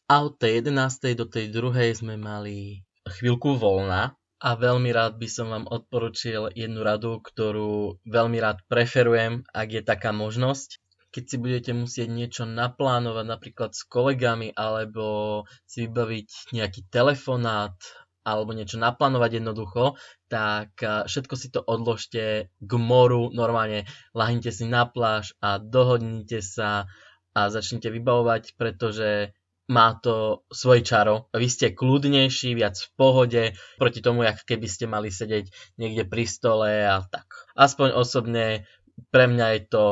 A 0.06 0.22
od 0.22 0.38
tej 0.38 0.62
11. 0.62 1.18
do 1.18 1.26
tej 1.26 1.50
2. 1.50 1.98
sme 1.98 2.14
mali 2.14 2.86
chvíľku 3.10 3.58
voľna 3.58 4.14
a 4.38 4.54
veľmi 4.54 4.94
rád 4.94 5.18
by 5.18 5.26
som 5.26 5.50
vám 5.50 5.66
odporučil 5.66 6.54
jednu 6.54 6.86
radu, 6.86 7.18
ktorú 7.18 7.98
veľmi 8.06 8.38
rád 8.38 8.62
preferujem, 8.70 9.42
ak 9.50 9.66
je 9.66 9.82
taká 9.82 10.14
možnosť. 10.14 10.78
Keď 11.10 11.24
si 11.26 11.36
budete 11.42 11.72
musieť 11.74 12.06
niečo 12.06 12.46
naplánovať 12.46 13.26
napríklad 13.26 13.74
s 13.74 13.82
kolegami 13.82 14.54
alebo 14.54 15.42
si 15.66 15.90
vybaviť 15.90 16.54
nejaký 16.54 16.86
telefonát 16.86 17.74
alebo 18.22 18.54
niečo 18.54 18.78
naplánovať 18.78 19.42
jednoducho, 19.42 19.98
tak 20.30 20.70
všetko 21.10 21.34
si 21.34 21.50
to 21.50 21.66
odložte 21.66 22.46
k 22.46 22.72
moru, 22.78 23.34
normálne 23.34 23.90
lahnite 24.14 24.54
si 24.54 24.70
na 24.70 24.86
pláž 24.86 25.34
a 25.42 25.58
dohodnite 25.58 26.46
sa 26.46 26.86
a 27.36 27.52
začnite 27.52 27.90
vybavovať, 27.90 28.54
pretože 28.56 29.34
má 29.66 29.98
to 29.98 30.46
svoj 30.50 30.86
čaro. 30.86 31.26
Vy 31.34 31.46
ste 31.50 31.74
kľudnejší, 31.74 32.54
viac 32.54 32.78
v 32.78 32.90
pohode, 32.94 33.42
proti 33.78 34.00
tomu, 34.02 34.22
jak 34.22 34.42
keby 34.46 34.66
ste 34.70 34.86
mali 34.86 35.10
sedieť 35.10 35.76
niekde 35.78 36.06
pri 36.06 36.24
stole 36.26 36.70
a 36.86 37.02
tak. 37.02 37.26
Aspoň 37.58 37.94
osobne 37.98 38.66
pre 39.10 39.26
mňa 39.26 39.46
je 39.58 39.62
to 39.66 39.84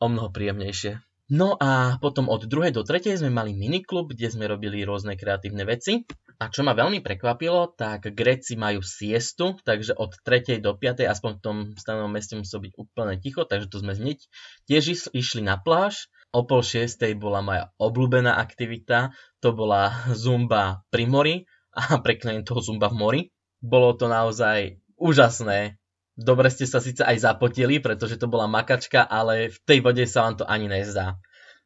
o 0.00 0.06
mnoho 0.10 0.34
príjemnejšie. 0.34 0.98
No 1.30 1.54
a 1.54 1.94
potom 2.02 2.26
od 2.26 2.50
druhej 2.50 2.74
do 2.74 2.82
tretej 2.82 3.22
sme 3.22 3.30
mali 3.30 3.54
miniklub, 3.54 4.10
kde 4.10 4.34
sme 4.34 4.50
robili 4.50 4.82
rôzne 4.82 5.14
kreatívne 5.14 5.62
veci. 5.62 6.02
A 6.42 6.50
čo 6.50 6.66
ma 6.66 6.74
veľmi 6.74 7.04
prekvapilo, 7.04 7.76
tak 7.76 8.10
Gréci 8.16 8.56
majú 8.56 8.80
siestu, 8.80 9.60
takže 9.62 9.92
od 9.94 10.16
3. 10.24 10.58
do 10.58 10.72
5. 10.74 11.04
aspoň 11.04 11.30
v 11.36 11.42
tom 11.44 11.56
stanovom 11.76 12.10
meste 12.10 12.34
muselo 12.34 12.64
byť 12.64 12.72
úplne 12.80 13.14
ticho, 13.20 13.44
takže 13.44 13.68
to 13.68 13.78
sme 13.78 13.92
hneď 13.92 14.24
tiež 14.66 15.12
išli 15.12 15.44
na 15.44 15.60
pláž 15.60 16.08
o 16.30 16.40
pol 16.46 16.62
šiestej 16.62 17.18
bola 17.18 17.42
moja 17.42 17.74
obľúbená 17.82 18.38
aktivita, 18.38 19.14
to 19.42 19.50
bola 19.54 19.90
zumba 20.14 20.86
pri 20.90 21.04
mori 21.06 21.34
a 21.74 21.98
pre 21.98 22.18
klientov 22.18 22.62
zumba 22.62 22.90
v 22.90 22.96
mori. 22.96 23.20
Bolo 23.60 23.92
to 23.94 24.08
naozaj 24.08 24.80
úžasné. 24.96 25.76
Dobre 26.20 26.52
ste 26.52 26.68
sa 26.68 26.82
síce 26.82 27.00
aj 27.00 27.16
zapotili, 27.22 27.80
pretože 27.80 28.20
to 28.20 28.28
bola 28.28 28.44
makačka, 28.44 29.04
ale 29.04 29.48
v 29.48 29.58
tej 29.64 29.78
vode 29.80 30.04
sa 30.04 30.28
vám 30.28 30.34
to 30.40 30.44
ani 30.44 30.68
nezdá. 30.68 31.16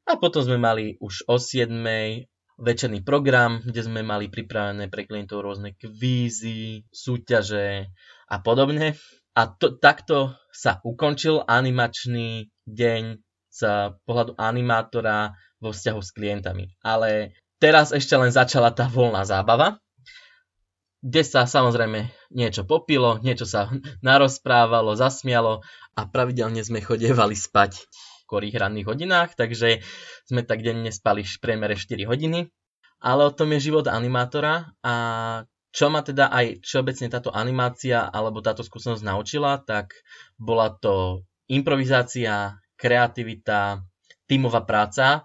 A 0.04 0.20
potom 0.20 0.44
sme 0.44 0.60
mali 0.60 1.00
už 1.00 1.26
o 1.26 1.40
7 1.40 1.70
večerný 2.60 3.02
program, 3.02 3.64
kde 3.64 3.82
sme 3.82 4.06
mali 4.06 4.30
pripravené 4.30 4.86
pre 4.86 5.08
klientov 5.08 5.42
rôzne 5.42 5.74
kvízy, 5.74 6.86
súťaže 6.92 7.90
a 8.30 8.36
podobne. 8.38 8.94
A 9.34 9.50
to, 9.50 9.74
takto 9.74 10.38
sa 10.54 10.78
ukončil 10.86 11.42
animačný 11.42 12.54
deň 12.70 13.23
z 13.54 13.94
pohľadu 14.02 14.34
animátora 14.34 15.38
vo 15.62 15.70
vzťahu 15.70 16.00
s 16.02 16.10
klientami. 16.10 16.74
Ale 16.82 17.38
teraz 17.62 17.94
ešte 17.94 18.18
len 18.18 18.34
začala 18.34 18.74
tá 18.74 18.90
voľná 18.90 19.22
zábava, 19.22 19.78
kde 21.04 21.22
sa 21.22 21.46
samozrejme 21.46 22.10
niečo 22.34 22.66
popilo, 22.66 23.22
niečo 23.22 23.46
sa 23.46 23.70
narozprávalo, 24.08 24.98
zasmialo 24.98 25.62
a 25.94 26.00
pravidelne 26.10 26.64
sme 26.66 26.82
chodievali 26.82 27.38
spať 27.38 27.78
v 27.78 28.22
korých 28.26 28.58
ranných 28.58 28.88
hodinách, 28.90 29.38
takže 29.38 29.84
sme 30.26 30.42
tak 30.42 30.66
denne 30.66 30.90
spali 30.90 31.22
v 31.22 31.38
priemere 31.38 31.78
4 31.78 32.10
hodiny. 32.10 32.50
Ale 33.04 33.28
o 33.28 33.36
tom 33.36 33.52
je 33.52 33.68
život 33.68 33.84
animátora 33.84 34.72
a 34.80 34.94
čo 35.74 35.92
ma 35.92 36.00
teda 36.00 36.32
aj 36.32 36.64
všeobecne 36.64 37.12
táto 37.12 37.28
animácia 37.34 38.00
alebo 38.08 38.40
táto 38.40 38.64
skúsenosť 38.64 39.04
naučila, 39.04 39.60
tak 39.60 39.92
bola 40.40 40.72
to 40.72 41.20
improvizácia, 41.52 42.63
kreativita, 42.84 43.80
tímová 44.28 44.68
práca 44.68 45.24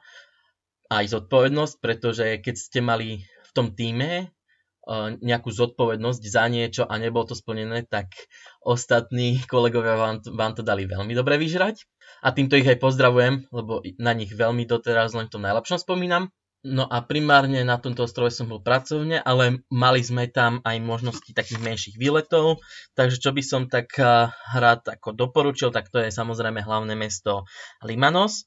a 0.87 0.93
aj 1.03 1.11
zodpovednosť, 1.11 1.75
pretože 1.83 2.25
keď 2.39 2.55
ste 2.55 2.79
mali 2.79 3.09
v 3.19 3.51
tom 3.51 3.75
týme 3.75 4.09
eh, 4.23 5.07
nejakú 5.19 5.51
zodpovednosť 5.51 6.23
za 6.23 6.47
niečo 6.47 6.83
a 6.87 6.95
nebolo 6.95 7.27
to 7.27 7.35
splnené, 7.35 7.83
tak 7.83 8.15
ostatní 8.63 9.43
kolegovia 9.51 9.99
vám, 9.99 10.23
vám 10.31 10.55
to 10.55 10.63
dali 10.63 10.87
veľmi 10.87 11.11
dobre 11.11 11.35
vyžrať. 11.35 11.83
A 12.23 12.31
týmto 12.31 12.55
ich 12.55 12.67
aj 12.67 12.79
pozdravujem, 12.79 13.51
lebo 13.51 13.83
na 13.99 14.11
nich 14.15 14.31
veľmi 14.31 14.63
doteraz 14.63 15.11
len 15.15 15.27
v 15.27 15.33
tom 15.35 15.43
najlepšom 15.43 15.83
spomínam. 15.83 16.31
No 16.59 16.83
a 16.91 16.99
primárne 17.07 17.63
na 17.63 17.79
tomto 17.79 18.03
ostrove 18.03 18.35
som 18.35 18.51
bol 18.51 18.59
pracovne, 18.59 19.23
ale 19.23 19.63
mali 19.71 20.03
sme 20.03 20.27
tam 20.27 20.59
aj 20.67 20.83
možnosti 20.83 21.31
takých 21.31 21.63
menších 21.63 21.95
výletov, 21.95 22.59
takže 22.99 23.23
čo 23.23 23.31
by 23.31 23.39
som 23.39 23.71
tak 23.71 23.95
eh, 23.95 24.27
rád 24.59 24.83
ako 24.91 25.15
doporučil, 25.15 25.71
tak 25.71 25.87
to 25.87 26.03
je 26.03 26.11
samozrejme 26.11 26.59
hlavné 26.59 26.99
mesto 26.99 27.47
Limanos, 27.79 28.43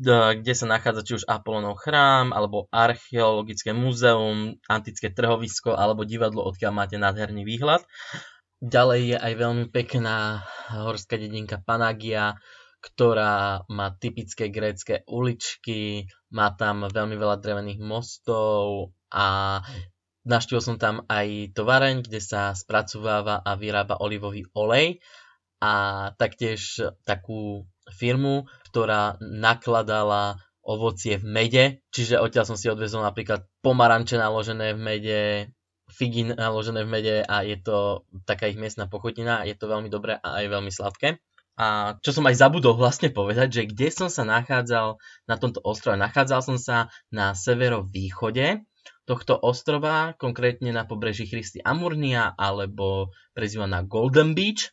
kde 0.00 0.54
sa 0.56 0.64
nachádza 0.64 1.04
či 1.04 1.12
už 1.20 1.28
Apolonov 1.28 1.84
chrám, 1.84 2.32
alebo 2.32 2.64
archeologické 2.72 3.76
múzeum, 3.76 4.56
antické 4.64 5.12
trhovisko, 5.12 5.76
alebo 5.76 6.08
divadlo, 6.08 6.46
odkiaľ 6.48 6.72
máte 6.72 6.96
nádherný 6.96 7.44
výhľad. 7.44 7.84
Ďalej 8.60 9.00
je 9.04 9.16
aj 9.16 9.32
veľmi 9.36 9.64
pekná 9.72 10.44
horská 10.72 11.16
dedinka 11.16 11.60
Panagia, 11.64 12.36
ktorá 12.80 13.62
má 13.68 13.92
typické 14.00 14.48
grécké 14.48 15.04
uličky, 15.04 16.08
má 16.32 16.52
tam 16.56 16.88
veľmi 16.88 17.16
veľa 17.16 17.36
drevených 17.38 17.80
mostov 17.84 18.90
a 19.12 19.60
naštívil 20.24 20.64
som 20.64 20.76
tam 20.80 21.04
aj 21.08 21.52
tovareň, 21.52 22.04
kde 22.04 22.20
sa 22.20 22.56
spracováva 22.56 23.44
a 23.44 23.56
vyrába 23.56 24.00
olivový 24.00 24.48
olej 24.56 25.00
a 25.60 25.72
taktiež 26.16 26.80
takú 27.04 27.68
firmu, 27.92 28.48
ktorá 28.72 29.20
nakladala 29.20 30.40
ovocie 30.64 31.20
v 31.20 31.26
mede, 31.26 31.64
čiže 31.90 32.20
odtiaľ 32.20 32.54
som 32.54 32.56
si 32.56 32.68
odvezol 32.68 33.04
napríklad 33.04 33.44
pomaranče 33.64 34.16
naložené 34.20 34.76
v 34.76 34.80
mede, 34.80 35.20
figy 35.90 36.30
naložené 36.30 36.86
v 36.86 36.92
mede 36.92 37.16
a 37.26 37.42
je 37.42 37.58
to 37.58 38.06
taká 38.22 38.46
ich 38.46 38.60
miestna 38.60 38.86
pochutina, 38.86 39.42
je 39.42 39.56
to 39.58 39.66
veľmi 39.66 39.90
dobré 39.90 40.16
a 40.22 40.38
aj 40.40 40.46
veľmi 40.46 40.70
sladké. 40.70 41.18
A 41.58 41.98
čo 42.00 42.10
som 42.14 42.24
aj 42.24 42.40
zabudol 42.40 42.78
vlastne 42.78 43.10
povedať, 43.12 43.48
že 43.52 43.62
kde 43.68 43.88
som 43.92 44.08
sa 44.08 44.24
nachádzal 44.24 44.96
na 45.28 45.36
tomto 45.36 45.60
ostrove? 45.60 45.98
Nachádzal 45.98 46.40
som 46.40 46.56
sa 46.56 46.88
na 47.12 47.36
severovýchode 47.36 48.64
tohto 49.04 49.34
ostrova, 49.36 50.14
konkrétne 50.16 50.70
na 50.70 50.86
pobreží 50.86 51.26
Christy 51.26 51.58
Amurnia 51.60 52.30
alebo 52.38 53.10
prezývaná 53.34 53.82
Golden 53.82 54.38
Beach. 54.38 54.70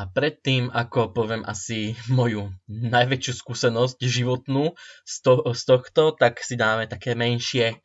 A 0.00 0.08
predtým, 0.08 0.72
ako 0.72 1.12
poviem 1.12 1.44
asi 1.44 1.94
moju 2.12 2.52
najväčšiu 2.68 3.32
skúsenosť 3.32 3.98
životnú 4.02 4.74
z, 5.04 5.14
to, 5.24 5.32
z 5.52 5.62
tohto, 5.68 6.16
tak 6.16 6.42
si 6.42 6.58
dáme 6.58 6.88
také 6.88 7.12
menšie 7.16 7.80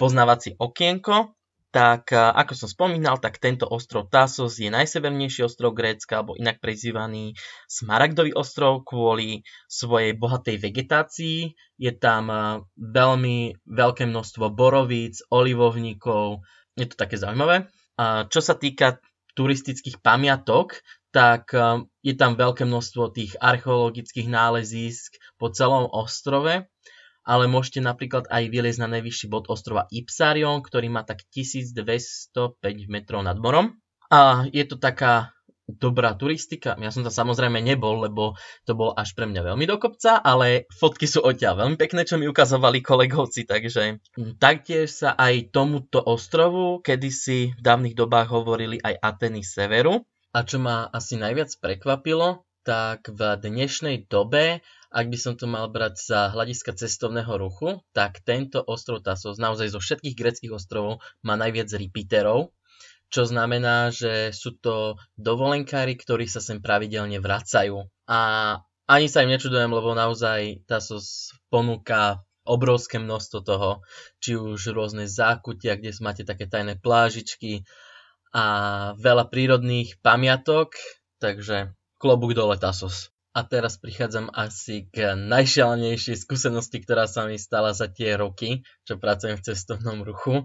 poznávacie 0.00 0.56
okienko 0.58 1.34
tak 1.72 2.12
ako 2.12 2.52
som 2.52 2.68
spomínal, 2.68 3.16
tak 3.16 3.40
tento 3.40 3.64
ostrov 3.64 4.12
Tasos 4.12 4.60
je 4.60 4.68
najsevernejší 4.68 5.48
ostrov 5.48 5.72
Grécka, 5.72 6.20
alebo 6.20 6.36
inak 6.36 6.60
prezývaný 6.60 7.32
Smaragdový 7.64 8.36
ostrov 8.36 8.84
kvôli 8.84 9.40
svojej 9.72 10.12
bohatej 10.12 10.60
vegetácii. 10.60 11.56
Je 11.80 11.92
tam 11.96 12.28
veľmi 12.76 13.64
veľké 13.64 14.04
množstvo 14.04 14.52
borovíc, 14.52 15.24
olivovníkov, 15.32 16.44
je 16.76 16.86
to 16.92 16.96
také 17.00 17.16
zaujímavé. 17.16 17.72
A 17.96 18.28
čo 18.28 18.44
sa 18.44 18.52
týka 18.52 19.00
turistických 19.32 20.04
pamiatok, 20.04 20.84
tak 21.08 21.52
je 22.04 22.14
tam 22.16 22.36
veľké 22.36 22.68
množstvo 22.68 23.16
tých 23.16 23.32
archeologických 23.40 24.28
nálezísk 24.28 25.16
po 25.40 25.48
celom 25.52 25.88
ostrove 25.88 26.68
ale 27.22 27.46
môžete 27.46 27.78
napríklad 27.82 28.26
aj 28.30 28.50
vyliezť 28.50 28.80
na 28.82 28.98
najvyšší 28.98 29.26
bod 29.30 29.46
ostrova 29.46 29.86
Ipsarion, 29.90 30.62
ktorý 30.62 30.90
má 30.90 31.06
tak 31.06 31.22
1205 31.30 32.58
metrov 32.90 33.22
nad 33.22 33.38
morom. 33.38 33.78
A 34.12 34.44
je 34.52 34.64
to 34.68 34.76
taká 34.76 35.32
dobrá 35.70 36.12
turistika. 36.18 36.74
Ja 36.76 36.90
som 36.90 37.06
tam 37.06 37.14
samozrejme 37.14 37.62
nebol, 37.62 38.02
lebo 38.02 38.34
to 38.66 38.74
bolo 38.74 38.92
až 38.92 39.14
pre 39.14 39.30
mňa 39.30 39.54
veľmi 39.54 39.64
do 39.64 39.78
kopca, 39.78 40.18
ale 40.18 40.66
fotky 40.74 41.06
sú 41.06 41.22
odtiaľ 41.22 41.64
veľmi 41.64 41.76
pekné, 41.78 42.02
čo 42.04 42.18
mi 42.18 42.26
ukazovali 42.26 42.82
kolegovci, 42.82 43.46
takže 43.46 44.02
taktiež 44.36 44.90
sa 44.90 45.14
aj 45.14 45.54
tomuto 45.54 46.02
ostrovu 46.02 46.82
kedysi 46.82 47.54
v 47.56 47.60
dávnych 47.62 47.94
dobách 47.94 48.28
hovorili 48.34 48.82
aj 48.82 48.98
Ateny 49.00 49.46
Severu. 49.46 50.02
A 50.32 50.48
čo 50.48 50.56
ma 50.56 50.88
asi 50.88 51.20
najviac 51.20 51.52
prekvapilo, 51.60 52.48
tak 52.64 53.10
v 53.10 53.36
dnešnej 53.36 54.08
dobe 54.08 54.64
ak 54.92 55.08
by 55.08 55.18
som 55.18 55.34
to 55.40 55.48
mal 55.48 55.72
brať 55.72 55.96
za 55.96 56.20
hľadiska 56.36 56.76
cestovného 56.76 57.32
ruchu, 57.40 57.80
tak 57.96 58.20
tento 58.20 58.60
ostrov 58.60 59.00
Tasos 59.00 59.40
naozaj 59.40 59.72
zo 59.72 59.80
všetkých 59.80 60.14
greckých 60.14 60.52
ostrovov 60.52 61.00
má 61.24 61.34
najviac 61.40 61.72
repeaterov, 61.72 62.52
čo 63.08 63.22
znamená, 63.24 63.92
že 63.92 64.32
sú 64.36 64.56
to 64.56 65.00
dovolenkári, 65.16 65.96
ktorí 65.96 66.28
sa 66.28 66.40
sem 66.40 66.60
pravidelne 66.60 67.20
vracajú. 67.20 67.88
A 68.08 68.20
ani 68.88 69.06
sa 69.08 69.24
im 69.24 69.32
nečudujem, 69.32 69.72
lebo 69.72 69.96
naozaj 69.96 70.68
Tasos 70.68 71.32
ponúka 71.48 72.24
obrovské 72.42 72.98
množstvo 72.98 73.38
toho, 73.46 73.70
či 74.18 74.34
už 74.34 74.74
rôzne 74.74 75.06
zákutia, 75.06 75.78
kde 75.78 75.94
máte 76.02 76.26
také 76.26 76.50
tajné 76.50 76.80
plážičky 76.80 77.62
a 78.34 78.44
veľa 78.98 79.28
prírodných 79.30 80.00
pamiatok, 80.02 80.74
takže 81.22 81.76
klobúk 82.00 82.34
dole 82.34 82.58
Tasos. 82.58 83.11
A 83.32 83.48
teraz 83.48 83.80
prichádzam 83.80 84.28
asi 84.36 84.92
k 84.92 85.16
najšialenejšej 85.16 86.20
skúsenosti, 86.20 86.84
ktorá 86.84 87.08
sa 87.08 87.24
mi 87.24 87.40
stala 87.40 87.72
za 87.72 87.88
tie 87.88 88.12
roky, 88.20 88.60
čo 88.84 89.00
pracujem 89.00 89.40
v 89.40 89.46
cestovnom 89.48 90.04
ruchu. 90.04 90.44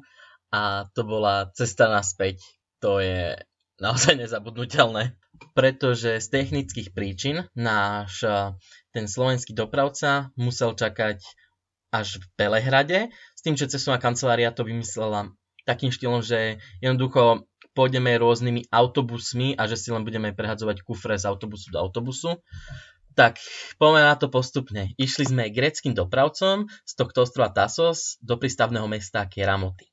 a 0.52 0.88
to 0.96 1.04
bola 1.04 1.52
cesta 1.52 1.92
naspäť. 1.92 2.40
To 2.80 3.04
je 3.04 3.36
naozaj 3.84 4.16
nezabudnutelné, 4.18 5.20
pretože 5.54 6.24
z 6.24 6.28
technických 6.32 6.96
príčin 6.96 7.46
náš 7.54 8.24
ten 8.96 9.06
slovenský 9.06 9.54
dopravca 9.54 10.32
musel 10.40 10.74
čakať 10.74 11.22
až 11.92 12.20
v 12.20 12.26
Belehrade, 12.36 13.00
s 13.36 13.42
tým, 13.44 13.56
že 13.56 13.72
cestovná 13.72 14.00
kancelária 14.00 14.52
to 14.52 14.68
vymyslela 14.68 15.32
takým 15.64 15.92
štýlom, 15.92 16.24
že 16.24 16.64
jednoducho 16.80 17.48
pôjdeme 17.78 18.18
rôznymi 18.18 18.74
autobusmi 18.74 19.54
a 19.54 19.70
že 19.70 19.78
si 19.78 19.94
len 19.94 20.02
budeme 20.02 20.34
prehadzovať 20.34 20.82
kufre 20.82 21.14
z 21.22 21.30
autobusu 21.30 21.70
do 21.70 21.78
autobusu. 21.78 22.42
Tak, 23.14 23.38
poďme 23.78 24.02
na 24.02 24.18
to 24.18 24.34
postupne. 24.34 24.94
Išli 24.98 25.30
sme 25.30 25.54
greckým 25.54 25.94
dopravcom 25.94 26.66
z 26.70 26.94
tohto 26.98 27.26
ostrova 27.26 27.54
Tasos 27.54 28.18
do 28.22 28.38
prístavného 28.38 28.86
mesta 28.90 29.26
Keramoty. 29.30 29.90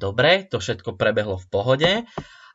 Dobre, 0.00 0.48
to 0.48 0.60
všetko 0.60 0.96
prebehlo 0.96 1.36
v 1.36 1.46
pohode, 1.52 1.92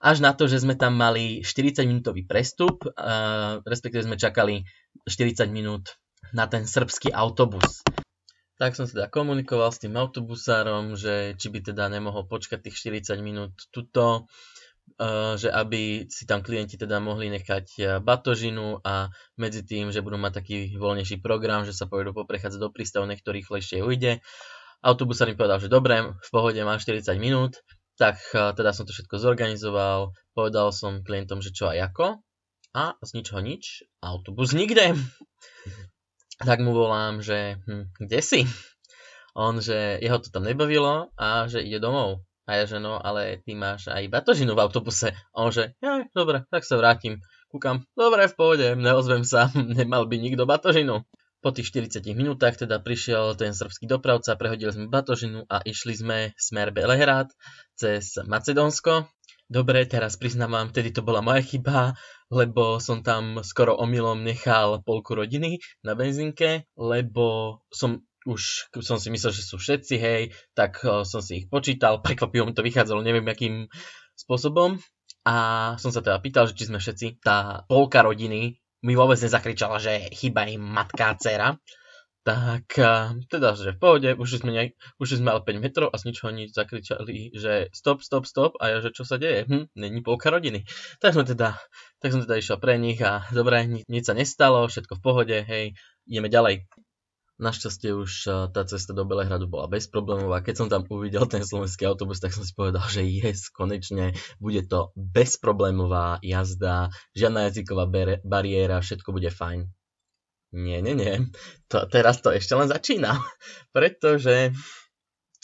až 0.02 0.18
na 0.22 0.34
to, 0.34 0.46
že 0.46 0.62
sme 0.62 0.78
tam 0.78 0.98
mali 0.98 1.42
40-minútový 1.42 2.26
prestup, 2.26 2.86
uh, 2.86 3.62
respektíve 3.66 4.06
sme 4.06 4.18
čakali 4.18 4.66
40 5.06 5.50
minút 5.50 5.98
na 6.34 6.46
ten 6.46 6.70
srbský 6.70 7.10
autobus. 7.14 7.86
Tak 8.56 8.78
som 8.78 8.88
teda 8.88 9.12
komunikoval 9.12 9.68
s 9.74 9.84
tým 9.84 10.00
autobusárom, 10.00 10.96
že 10.96 11.36
či 11.36 11.52
by 11.52 11.60
teda 11.74 11.92
nemohol 11.92 12.24
počkať 12.30 12.64
tých 12.70 12.78
40 13.10 13.20
minút 13.20 13.54
tuto, 13.74 14.32
že 15.36 15.52
aby 15.52 16.08
si 16.08 16.24
tam 16.24 16.40
klienti 16.40 16.80
teda 16.80 17.04
mohli 17.04 17.28
nechať 17.28 17.66
e, 17.76 17.82
batožinu 18.00 18.80
a 18.80 19.12
medzi 19.36 19.68
tým, 19.68 19.92
že 19.92 20.00
budú 20.00 20.16
mať 20.16 20.40
taký 20.40 20.58
voľnejší 20.80 21.20
program, 21.20 21.68
že 21.68 21.76
sa 21.76 21.84
pôjdu 21.84 22.16
poprechádzať 22.16 22.60
do 22.64 22.72
prístavu, 22.72 23.04
nech 23.04 23.20
to 23.20 23.36
rýchlejšie 23.36 23.84
ujde. 23.84 24.24
Autobusár 24.80 25.28
mi 25.28 25.36
povedal, 25.36 25.60
že 25.60 25.68
dobre, 25.68 26.16
v 26.16 26.30
pohode 26.32 26.62
má 26.64 26.80
40 26.80 27.12
minút, 27.20 27.60
tak 28.00 28.24
uh, 28.32 28.56
teda 28.56 28.72
som 28.72 28.88
to 28.88 28.96
všetko 28.96 29.20
zorganizoval, 29.20 30.16
povedal 30.32 30.72
som 30.72 31.04
klientom, 31.04 31.44
že 31.44 31.52
čo 31.52 31.68
a 31.68 31.76
ako 31.76 32.24
a 32.76 32.96
z 33.00 33.10
ničoho 33.20 33.40
nič, 33.44 33.88
autobus 34.04 34.56
nikde 34.56 34.96
tak 36.50 36.60
mu 36.60 36.76
volám, 36.76 37.24
že 37.24 37.60
hm, 37.64 37.96
kde 38.00 38.20
si? 38.20 38.42
On, 39.36 39.60
že 39.60 40.00
jeho 40.00 40.20
to 40.20 40.32
tam 40.32 40.48
nebavilo 40.48 41.12
a 41.20 41.48
že 41.52 41.64
ide 41.64 41.80
domov. 41.80 42.24
A 42.46 42.62
ja, 42.62 42.64
že 42.70 42.78
no, 42.78 43.02
ale 43.02 43.42
ty 43.42 43.58
máš 43.58 43.90
aj 43.90 44.06
batožinu 44.06 44.54
v 44.54 44.62
autobuse. 44.62 45.18
A 45.34 45.38
on, 45.42 45.50
že 45.50 45.74
ja, 45.82 46.06
dobre, 46.14 46.46
tak 46.54 46.62
sa 46.62 46.78
vrátim. 46.78 47.18
Kúkam, 47.50 47.90
dobre, 47.98 48.30
v 48.30 48.38
pohode, 48.38 48.68
neozvem 48.78 49.26
sa, 49.26 49.50
nemal 49.78 50.06
by 50.06 50.22
nikto 50.22 50.46
batožinu. 50.46 51.02
Po 51.42 51.54
tých 51.54 51.70
40 51.74 52.02
minútach 52.18 52.58
teda 52.58 52.82
prišiel 52.82 53.38
ten 53.38 53.54
srbský 53.54 53.86
dopravca, 53.86 54.34
prehodili 54.34 54.74
sme 54.74 54.90
batožinu 54.90 55.46
a 55.46 55.62
išli 55.62 55.94
sme 55.94 56.18
smer 56.38 56.74
Belehrad 56.74 57.30
cez 57.78 58.18
Macedónsko. 58.26 59.06
Dobre, 59.46 59.86
teraz 59.86 60.18
priznávam, 60.18 60.74
vtedy 60.74 60.90
to 60.90 61.06
bola 61.06 61.22
moja 61.22 61.46
chyba, 61.46 61.94
lebo 62.34 62.82
som 62.82 63.06
tam 63.06 63.46
skoro 63.46 63.78
omylom 63.78 64.26
nechal 64.26 64.82
polku 64.82 65.14
rodiny 65.14 65.62
na 65.86 65.94
benzínke, 65.94 66.66
lebo 66.74 67.62
som 67.70 68.02
už 68.26 68.74
som 68.82 68.98
si 68.98 69.14
myslel, 69.14 69.32
že 69.32 69.46
sú 69.46 69.62
všetci, 69.62 69.96
hej, 70.02 70.22
tak 70.58 70.82
uh, 70.82 71.06
som 71.06 71.22
si 71.22 71.46
ich 71.46 71.48
počítal, 71.48 72.02
prekvapivo 72.06 72.50
mi 72.50 72.58
to 72.58 72.66
vychádzalo, 72.66 73.06
neviem 73.06 73.26
akým 73.30 73.70
spôsobom. 74.18 74.82
A 75.26 75.36
som 75.82 75.90
sa 75.90 76.06
teda 76.06 76.22
pýtal, 76.22 76.46
že 76.46 76.54
či 76.54 76.70
sme 76.70 76.78
všetci, 76.78 77.22
tá 77.22 77.66
polka 77.66 78.06
rodiny 78.06 78.62
mi 78.86 78.94
vôbec 78.94 79.18
nezakričala, 79.18 79.82
že 79.82 80.14
chyba 80.14 80.46
im 80.46 80.62
matka 80.62 81.14
a 81.14 81.18
dcera. 81.18 81.50
Tak 82.26 82.74
teda, 83.30 83.54
že 83.54 83.78
v 83.78 83.82
pohode, 83.82 84.10
už 84.18 84.42
sme, 84.42 84.50
nejak, 84.50 84.74
už 84.98 85.22
sme 85.22 85.30
ale 85.30 85.46
5 85.46 85.62
metrov 85.62 85.94
a 85.94 85.98
z 86.02 86.10
ničoho 86.10 86.34
nič 86.34 86.58
zakričali, 86.58 87.30
že 87.38 87.70
stop, 87.70 88.02
stop, 88.02 88.26
stop 88.26 88.58
a 88.58 88.74
ja, 88.74 88.78
že 88.82 88.90
čo 88.98 89.06
sa 89.06 89.22
deje? 89.22 89.46
Hm, 89.46 89.70
není 89.78 90.02
polka 90.02 90.34
rodiny. 90.34 90.66
Tak 90.98 91.14
sme 91.14 91.26
teda, 91.26 91.54
tak 92.02 92.10
som 92.10 92.26
teda 92.26 92.42
išiel 92.42 92.58
pre 92.58 92.82
nich 92.82 92.98
a 93.06 93.26
dobre, 93.30 93.70
nič, 93.70 93.86
nič 93.86 94.10
sa 94.10 94.18
nestalo, 94.18 94.66
všetko 94.66 94.98
v 94.98 95.04
pohode, 95.06 95.38
hej, 95.38 95.78
ideme 96.10 96.30
ďalej. 96.30 96.66
Našťastie 97.36 97.92
už 97.92 98.12
tá 98.56 98.64
cesta 98.64 98.96
do 98.96 99.04
Belehradu 99.04 99.52
bola 99.52 99.68
bezproblémová. 99.68 100.40
Keď 100.40 100.56
som 100.56 100.68
tam 100.72 100.88
uvidel 100.88 101.28
ten 101.28 101.44
slovenský 101.44 101.84
autobus, 101.84 102.24
tak 102.24 102.32
som 102.32 102.48
si 102.48 102.56
povedal, 102.56 102.88
že 102.88 103.04
yes, 103.04 103.52
konečne 103.52 104.16
bude 104.40 104.64
to 104.64 104.96
bezproblémová 104.96 106.24
jazda, 106.24 106.96
žiadna 107.12 107.52
jazyková 107.52 107.92
bariéra, 108.24 108.80
všetko 108.80 109.12
bude 109.12 109.36
fajn. 109.36 109.68
Nie, 110.56 110.80
nie, 110.80 110.96
nie. 110.96 111.28
To, 111.68 111.84
teraz 111.92 112.24
to 112.24 112.32
ešte 112.32 112.56
len 112.56 112.72
začína. 112.72 113.20
Pretože 113.76 114.56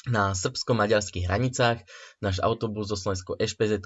na 0.08 0.32
srbsko-maďarských 0.32 1.27
hranicách 1.27 1.84
náš 2.23 2.39
autobus 2.39 2.88
so 2.89 2.97
slovenskou 2.97 3.36
ešpz 3.36 3.84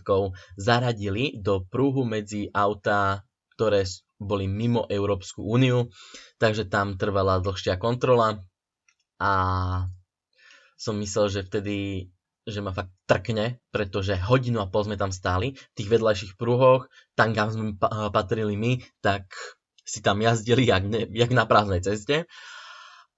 zaradili 0.56 1.36
do 1.42 1.66
prúhu 1.66 2.06
medzi 2.06 2.54
autá, 2.54 3.26
ktoré 3.58 3.84
boli 4.20 4.48
mimo 4.48 4.88
Európsku 4.88 5.44
úniu, 5.44 5.92
takže 6.40 6.68
tam 6.68 6.96
trvala 6.96 7.44
dlhšia 7.44 7.76
kontrola 7.76 8.40
a 9.20 9.32
som 10.76 10.96
myslel, 11.00 11.32
že 11.32 11.42
vtedy 11.48 12.08
že 12.46 12.62
ma 12.62 12.70
fakt 12.70 12.94
trkne, 13.10 13.58
pretože 13.74 14.14
hodinu 14.22 14.62
a 14.62 14.70
pol 14.70 14.86
sme 14.86 15.02
tam 15.02 15.10
stáli 15.10 15.58
v 15.58 15.74
tých 15.74 15.90
vedľajších 15.90 16.38
prúhoch, 16.38 16.86
tam 17.18 17.34
kam 17.34 17.50
sme 17.50 17.74
patrili 18.14 18.54
my, 18.54 18.86
tak 19.02 19.26
si 19.82 20.06
tam 20.06 20.22
jazdili 20.22 20.70
jak, 20.70 20.86
ne, 20.86 21.10
jak 21.10 21.34
na 21.34 21.50
prázdnej 21.50 21.82
ceste. 21.82 22.30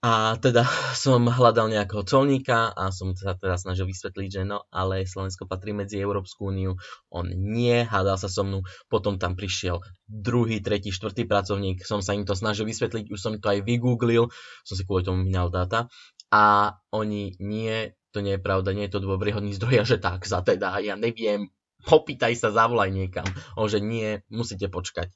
A 0.07 0.39
teda 0.39 0.63
som 1.03 1.27
hľadal 1.27 1.67
nejakého 1.67 2.07
colníka 2.07 2.71
a 2.71 2.95
som 2.95 3.11
sa 3.11 3.35
teda 3.35 3.59
snažil 3.59 3.83
vysvetliť, 3.91 4.29
že 4.31 4.41
no, 4.47 4.63
ale 4.71 5.03
Slovensko 5.03 5.43
patrí 5.51 5.75
medzi 5.75 5.99
Európsku 5.99 6.47
úniu, 6.47 6.79
on 7.11 7.27
nie, 7.27 7.83
hádal 7.83 8.15
sa 8.15 8.31
so 8.31 8.47
mnou, 8.47 8.63
potom 8.87 9.19
tam 9.19 9.35
prišiel 9.35 9.83
druhý, 10.07 10.63
tretí, 10.63 10.95
štvrtý 10.95 11.27
pracovník, 11.27 11.83
som 11.83 11.99
sa 11.99 12.15
im 12.15 12.23
to 12.23 12.39
snažil 12.39 12.63
vysvetliť, 12.63 13.11
už 13.11 13.19
som 13.19 13.35
to 13.35 13.51
aj 13.51 13.67
vygooglil, 13.67 14.31
som 14.63 14.75
si 14.79 14.87
kvôli 14.87 15.03
tomu 15.03 15.27
minal 15.27 15.51
dáta 15.51 15.91
a 16.31 16.75
oni 16.95 17.35
nie, 17.43 17.91
to 18.15 18.23
nie 18.23 18.39
je 18.39 18.41
pravda, 18.43 18.71
nie 18.71 18.87
je 18.87 18.95
to 18.95 19.03
dôveryhodný 19.03 19.51
zdroj, 19.59 19.83
že 19.83 19.99
tak 19.99 20.23
za 20.23 20.39
teda, 20.39 20.79
ja 20.79 20.95
neviem, 20.95 21.51
popýtaj 21.83 22.31
sa, 22.39 22.55
zavolaj 22.55 22.95
niekam. 22.95 23.27
On, 23.59 23.67
že 23.67 23.83
nie, 23.83 24.23
musíte 24.31 24.67
počkať. 24.71 25.11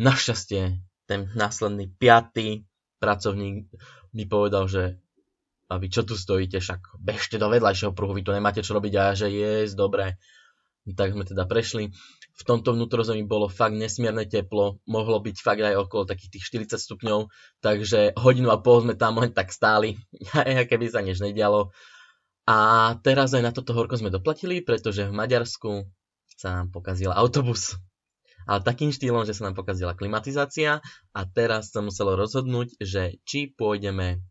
Našťastie 0.00 0.80
ten 1.04 1.28
následný 1.36 1.92
piatý 1.92 2.64
pracovník 3.00 3.68
mi 4.14 4.24
povedal, 4.24 4.70
že 4.70 4.96
a 5.68 5.80
vy 5.80 5.88
čo 5.90 6.04
tu 6.04 6.14
stojíte, 6.14 6.60
však 6.60 7.00
bežte 7.00 7.40
do 7.40 7.48
vedľajšieho 7.48 7.96
pruhu, 7.96 8.14
vy 8.14 8.22
tu 8.22 8.30
nemáte 8.30 8.60
čo 8.60 8.76
robiť 8.76 8.92
a 8.94 9.02
ja, 9.10 9.12
že 9.16 9.28
je, 9.32 9.52
dobre. 9.72 10.20
Tak 10.84 11.16
sme 11.16 11.24
teda 11.24 11.48
prešli. 11.48 11.96
V 12.34 12.42
tomto 12.44 12.76
vnútrozemí 12.76 13.24
bolo 13.24 13.48
fakt 13.48 13.72
nesmierne 13.72 14.28
teplo, 14.28 14.84
mohlo 14.84 15.22
byť 15.22 15.36
fakt 15.40 15.64
aj 15.64 15.88
okolo 15.88 16.04
takých 16.04 16.36
tých 16.38 16.68
40 16.68 16.76
stupňov, 16.76 17.20
takže 17.64 18.12
hodinu 18.20 18.52
a 18.52 18.60
pol 18.60 18.84
sme 18.84 18.92
tam 18.92 19.16
len 19.16 19.32
tak 19.32 19.48
stáli, 19.48 19.96
keby 20.70 20.92
sa 20.92 21.00
nič 21.00 21.24
nedialo. 21.24 21.72
A 22.44 22.92
teraz 23.00 23.32
aj 23.32 23.40
na 23.40 23.52
toto 23.56 23.72
horko 23.72 23.96
sme 23.96 24.12
doplatili, 24.12 24.60
pretože 24.60 25.08
v 25.08 25.16
Maďarsku 25.16 25.88
sa 26.36 26.60
nám 26.60 26.68
pokazil 26.68 27.08
autobus 27.08 27.80
ale 28.44 28.60
takým 28.64 28.92
štýlom, 28.92 29.24
že 29.24 29.36
sa 29.36 29.48
nám 29.48 29.58
pokazila 29.58 29.96
klimatizácia 29.96 30.84
a 31.12 31.20
teraz 31.28 31.72
sa 31.72 31.80
muselo 31.80 32.16
rozhodnúť, 32.16 32.80
že 32.80 33.18
či 33.24 33.52
pôjdeme 33.52 34.22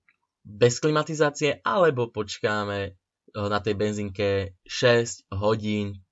bez 0.43 0.83
klimatizácie 0.83 1.63
alebo 1.63 2.11
počkáme 2.11 2.79
eh, 2.87 2.93
na 3.33 3.59
tej 3.63 3.73
benzínke 3.79 4.59
6 4.67 5.31
hodín, 5.33 6.03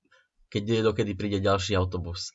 keď 0.52 0.84
dokedy 0.84 1.12
príde 1.16 1.38
ďalší 1.40 1.76
autobus. 1.76 2.34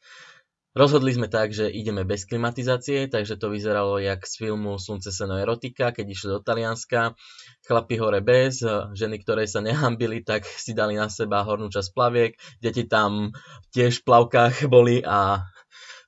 Rozhodli 0.77 1.09
sme 1.09 1.25
tak, 1.25 1.57
že 1.57 1.73
ideme 1.73 2.05
bez 2.05 2.29
klimatizácie, 2.29 3.09
takže 3.09 3.41
to 3.41 3.49
vyzeralo 3.49 3.97
jak 3.97 4.21
z 4.29 4.45
filmu 4.45 4.77
Slunce, 4.77 5.09
seno, 5.09 5.33
erotika, 5.33 5.89
keď 5.89 6.05
išli 6.05 6.29
do 6.37 6.39
Talianska. 6.45 7.17
Chlapi 7.65 7.97
hore 7.97 8.21
bez, 8.21 8.61
ženy, 8.93 9.17
ktoré 9.25 9.49
sa 9.49 9.65
nehambili, 9.65 10.21
tak 10.21 10.45
si 10.45 10.77
dali 10.77 10.93
na 10.93 11.09
seba 11.09 11.41
hornú 11.41 11.73
časť 11.73 11.89
plaviek. 11.97 12.37
Deti 12.61 12.85
tam 12.85 13.33
tiež 13.73 14.01
v 14.01 14.05
plavkách 14.05 14.69
boli 14.69 15.01
a 15.01 15.49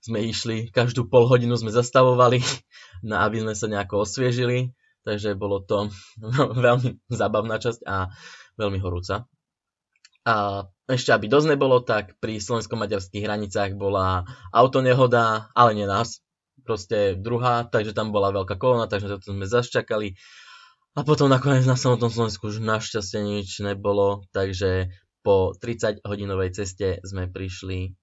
sme 0.10 0.26
išli, 0.26 0.74
každú 0.74 1.06
pol 1.06 1.30
hodinu 1.30 1.54
sme 1.54 1.70
zastavovali, 1.70 2.42
na, 3.08 3.24
aby 3.30 3.46
sme 3.46 3.54
sa 3.54 3.70
nejako 3.70 4.04
osviežili, 4.10 4.74
takže 5.06 5.38
bolo 5.38 5.62
to 5.62 5.94
veľmi 6.66 6.98
zábavná 7.14 7.62
časť 7.62 7.86
a 7.86 8.10
veľmi 8.58 8.82
horúca. 8.82 9.30
A 10.28 10.66
ešte 10.90 11.14
aby 11.14 11.30
dosť 11.30 11.56
nebolo, 11.56 11.80
tak 11.86 12.18
pri 12.18 12.42
slovensko-maďarských 12.42 13.24
hranicách 13.24 13.78
bola 13.78 14.26
autonehoda, 14.52 15.54
ale 15.54 15.72
nie 15.78 15.88
nás, 15.88 16.20
proste 16.66 17.18
druhá, 17.18 17.66
takže 17.66 17.96
tam 17.98 18.14
bola 18.14 18.34
veľká 18.36 18.60
kolona, 18.60 18.86
takže 18.86 19.22
to 19.22 19.34
sme 19.34 19.48
zaščakali. 19.48 20.18
A 20.98 21.06
potom 21.06 21.30
nakoniec 21.32 21.64
na 21.64 21.80
samotnom 21.80 22.12
Slovensku 22.12 22.50
už 22.50 22.60
našťastie 22.60 23.22
nič 23.22 23.62
nebolo, 23.62 24.26
takže 24.34 24.92
po 25.22 25.54
30 25.56 26.02
hodinovej 26.04 26.58
ceste 26.58 27.00
sme 27.06 27.30
prišli 27.30 27.94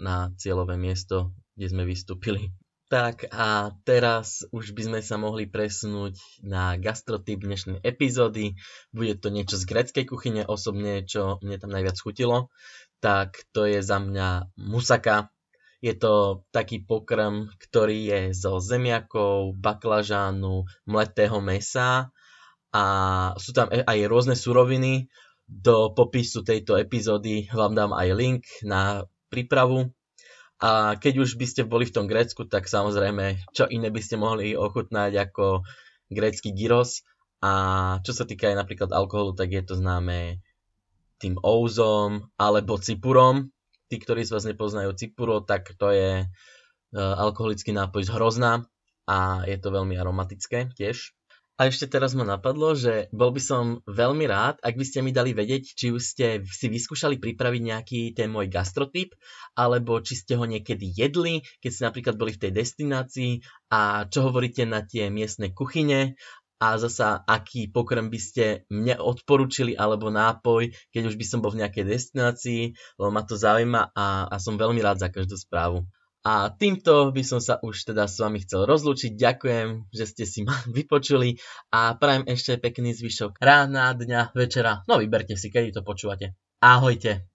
na 0.00 0.32
cieľové 0.40 0.80
miesto, 0.80 1.36
kde 1.56 1.66
sme 1.68 1.84
vystúpili. 1.84 2.52
Tak 2.92 3.32
a 3.32 3.72
teraz 3.88 4.44
už 4.52 4.76
by 4.76 4.82
sme 4.84 5.00
sa 5.00 5.16
mohli 5.16 5.48
presunúť 5.48 6.44
na 6.44 6.76
gastrotyp 6.76 7.40
dnešnej 7.40 7.80
epizódy. 7.80 8.60
Bude 8.92 9.16
to 9.16 9.32
niečo 9.32 9.56
z 9.56 9.64
greckej 9.64 10.04
kuchyne, 10.04 10.44
osobne 10.44 11.00
čo 11.08 11.40
mne 11.40 11.56
tam 11.56 11.72
najviac 11.72 11.96
chutilo. 11.96 12.52
Tak 13.00 13.48
to 13.56 13.64
je 13.64 13.80
za 13.80 13.96
mňa 13.96 14.52
musaka. 14.60 15.32
Je 15.80 15.96
to 15.96 16.44
taký 16.52 16.84
pokrm, 16.84 17.48
ktorý 17.56 17.98
je 18.12 18.20
zo 18.36 18.60
zemiakov, 18.60 19.56
baklažánu, 19.56 20.68
mletého 20.84 21.40
mesa 21.40 22.12
a 22.76 22.84
sú 23.40 23.56
tam 23.56 23.72
aj 23.72 23.98
rôzne 24.04 24.36
suroviny. 24.36 25.08
Do 25.48 25.96
popisu 25.96 26.44
tejto 26.44 26.76
epizódy 26.76 27.48
vám 27.56 27.72
dám 27.72 27.96
aj 27.96 28.08
link 28.12 28.44
na 28.68 29.08
prípravu 29.32 29.96
a 30.62 30.94
keď 30.94 31.26
už 31.26 31.34
by 31.34 31.46
ste 31.50 31.62
boli 31.66 31.90
v 31.90 31.94
tom 31.98 32.06
Grécku, 32.06 32.46
tak 32.46 32.70
samozrejme, 32.70 33.50
čo 33.50 33.66
iné 33.66 33.90
by 33.90 33.98
ste 33.98 34.14
mohli 34.14 34.54
ochutnať 34.54 35.12
ako 35.18 35.66
grécky 36.06 36.54
gyros. 36.54 37.02
A 37.42 37.98
čo 38.06 38.14
sa 38.14 38.22
týka 38.22 38.46
aj 38.46 38.62
napríklad 38.62 38.94
alkoholu, 38.94 39.34
tak 39.34 39.50
je 39.50 39.66
to 39.66 39.74
známe 39.74 40.38
tým 41.18 41.34
ouzom 41.42 42.30
alebo 42.38 42.78
cipurom. 42.78 43.50
Tí, 43.90 43.98
ktorí 43.98 44.22
z 44.22 44.38
vás 44.38 44.46
nepoznajú 44.46 44.94
cipuro, 44.94 45.42
tak 45.42 45.74
to 45.74 45.90
je 45.90 46.22
uh, 46.22 47.14
alkoholický 47.18 47.74
nápoj 47.74 48.06
z 48.06 48.14
hrozna 48.14 48.62
a 49.10 49.42
je 49.42 49.58
to 49.58 49.74
veľmi 49.74 49.98
aromatické 49.98 50.70
tiež. 50.78 51.10
A 51.62 51.70
ešte 51.70 51.86
teraz 51.86 52.10
ma 52.18 52.26
napadlo, 52.26 52.74
že 52.74 53.06
bol 53.14 53.30
by 53.30 53.38
som 53.38 53.86
veľmi 53.86 54.26
rád, 54.26 54.58
ak 54.66 54.74
by 54.74 54.82
ste 54.82 54.98
mi 54.98 55.14
dali 55.14 55.30
vedieť, 55.30 55.78
či 55.78 55.94
už 55.94 56.02
ste 56.02 56.42
si 56.42 56.66
vyskúšali 56.66 57.22
pripraviť 57.22 57.62
nejaký 57.62 58.00
ten 58.18 58.34
môj 58.34 58.50
gastrotyp, 58.50 59.14
alebo 59.54 60.02
či 60.02 60.18
ste 60.18 60.34
ho 60.34 60.42
niekedy 60.42 60.90
jedli, 60.90 61.38
keď 61.62 61.70
ste 61.70 61.86
napríklad 61.86 62.18
boli 62.18 62.34
v 62.34 62.42
tej 62.42 62.52
destinácii 62.58 63.32
a 63.70 64.10
čo 64.10 64.26
hovoríte 64.26 64.66
na 64.66 64.82
tie 64.82 65.06
miestne 65.06 65.54
kuchyne 65.54 66.18
a 66.58 66.82
zasa 66.82 67.22
aký 67.22 67.70
pokrm 67.70 68.10
by 68.10 68.18
ste 68.18 68.66
mne 68.66 68.98
odporučili 68.98 69.78
alebo 69.78 70.10
nápoj, 70.10 70.66
keď 70.90 71.02
už 71.10 71.14
by 71.14 71.26
som 71.30 71.46
bol 71.46 71.54
v 71.54 71.62
nejakej 71.62 71.86
destinácii, 71.86 72.74
lebo 72.98 73.14
ma 73.14 73.22
to 73.22 73.38
zaujíma 73.38 73.94
a, 73.94 74.26
a 74.26 74.36
som 74.42 74.58
veľmi 74.58 74.82
rád 74.82 74.98
za 74.98 75.14
každú 75.14 75.38
správu. 75.38 75.86
A 76.22 76.54
týmto 76.54 77.10
by 77.10 77.22
som 77.26 77.42
sa 77.42 77.58
už 77.58 77.82
teda 77.82 78.06
s 78.06 78.22
vami 78.22 78.46
chcel 78.46 78.62
rozlúčiť. 78.62 79.18
Ďakujem, 79.18 79.90
že 79.90 80.04
ste 80.06 80.24
si 80.24 80.46
ma 80.46 80.54
vypočuli 80.76 81.42
a 81.74 81.98
prajem 81.98 82.30
ešte 82.30 82.62
pekný 82.62 82.94
zvyšok 82.94 83.42
rána, 83.42 83.90
dňa, 83.98 84.30
večera. 84.38 84.86
No 84.86 85.02
vyberte 85.02 85.34
si, 85.34 85.50
kedy 85.50 85.74
to 85.74 85.82
počúvate. 85.82 86.38
Ahojte. 86.62 87.31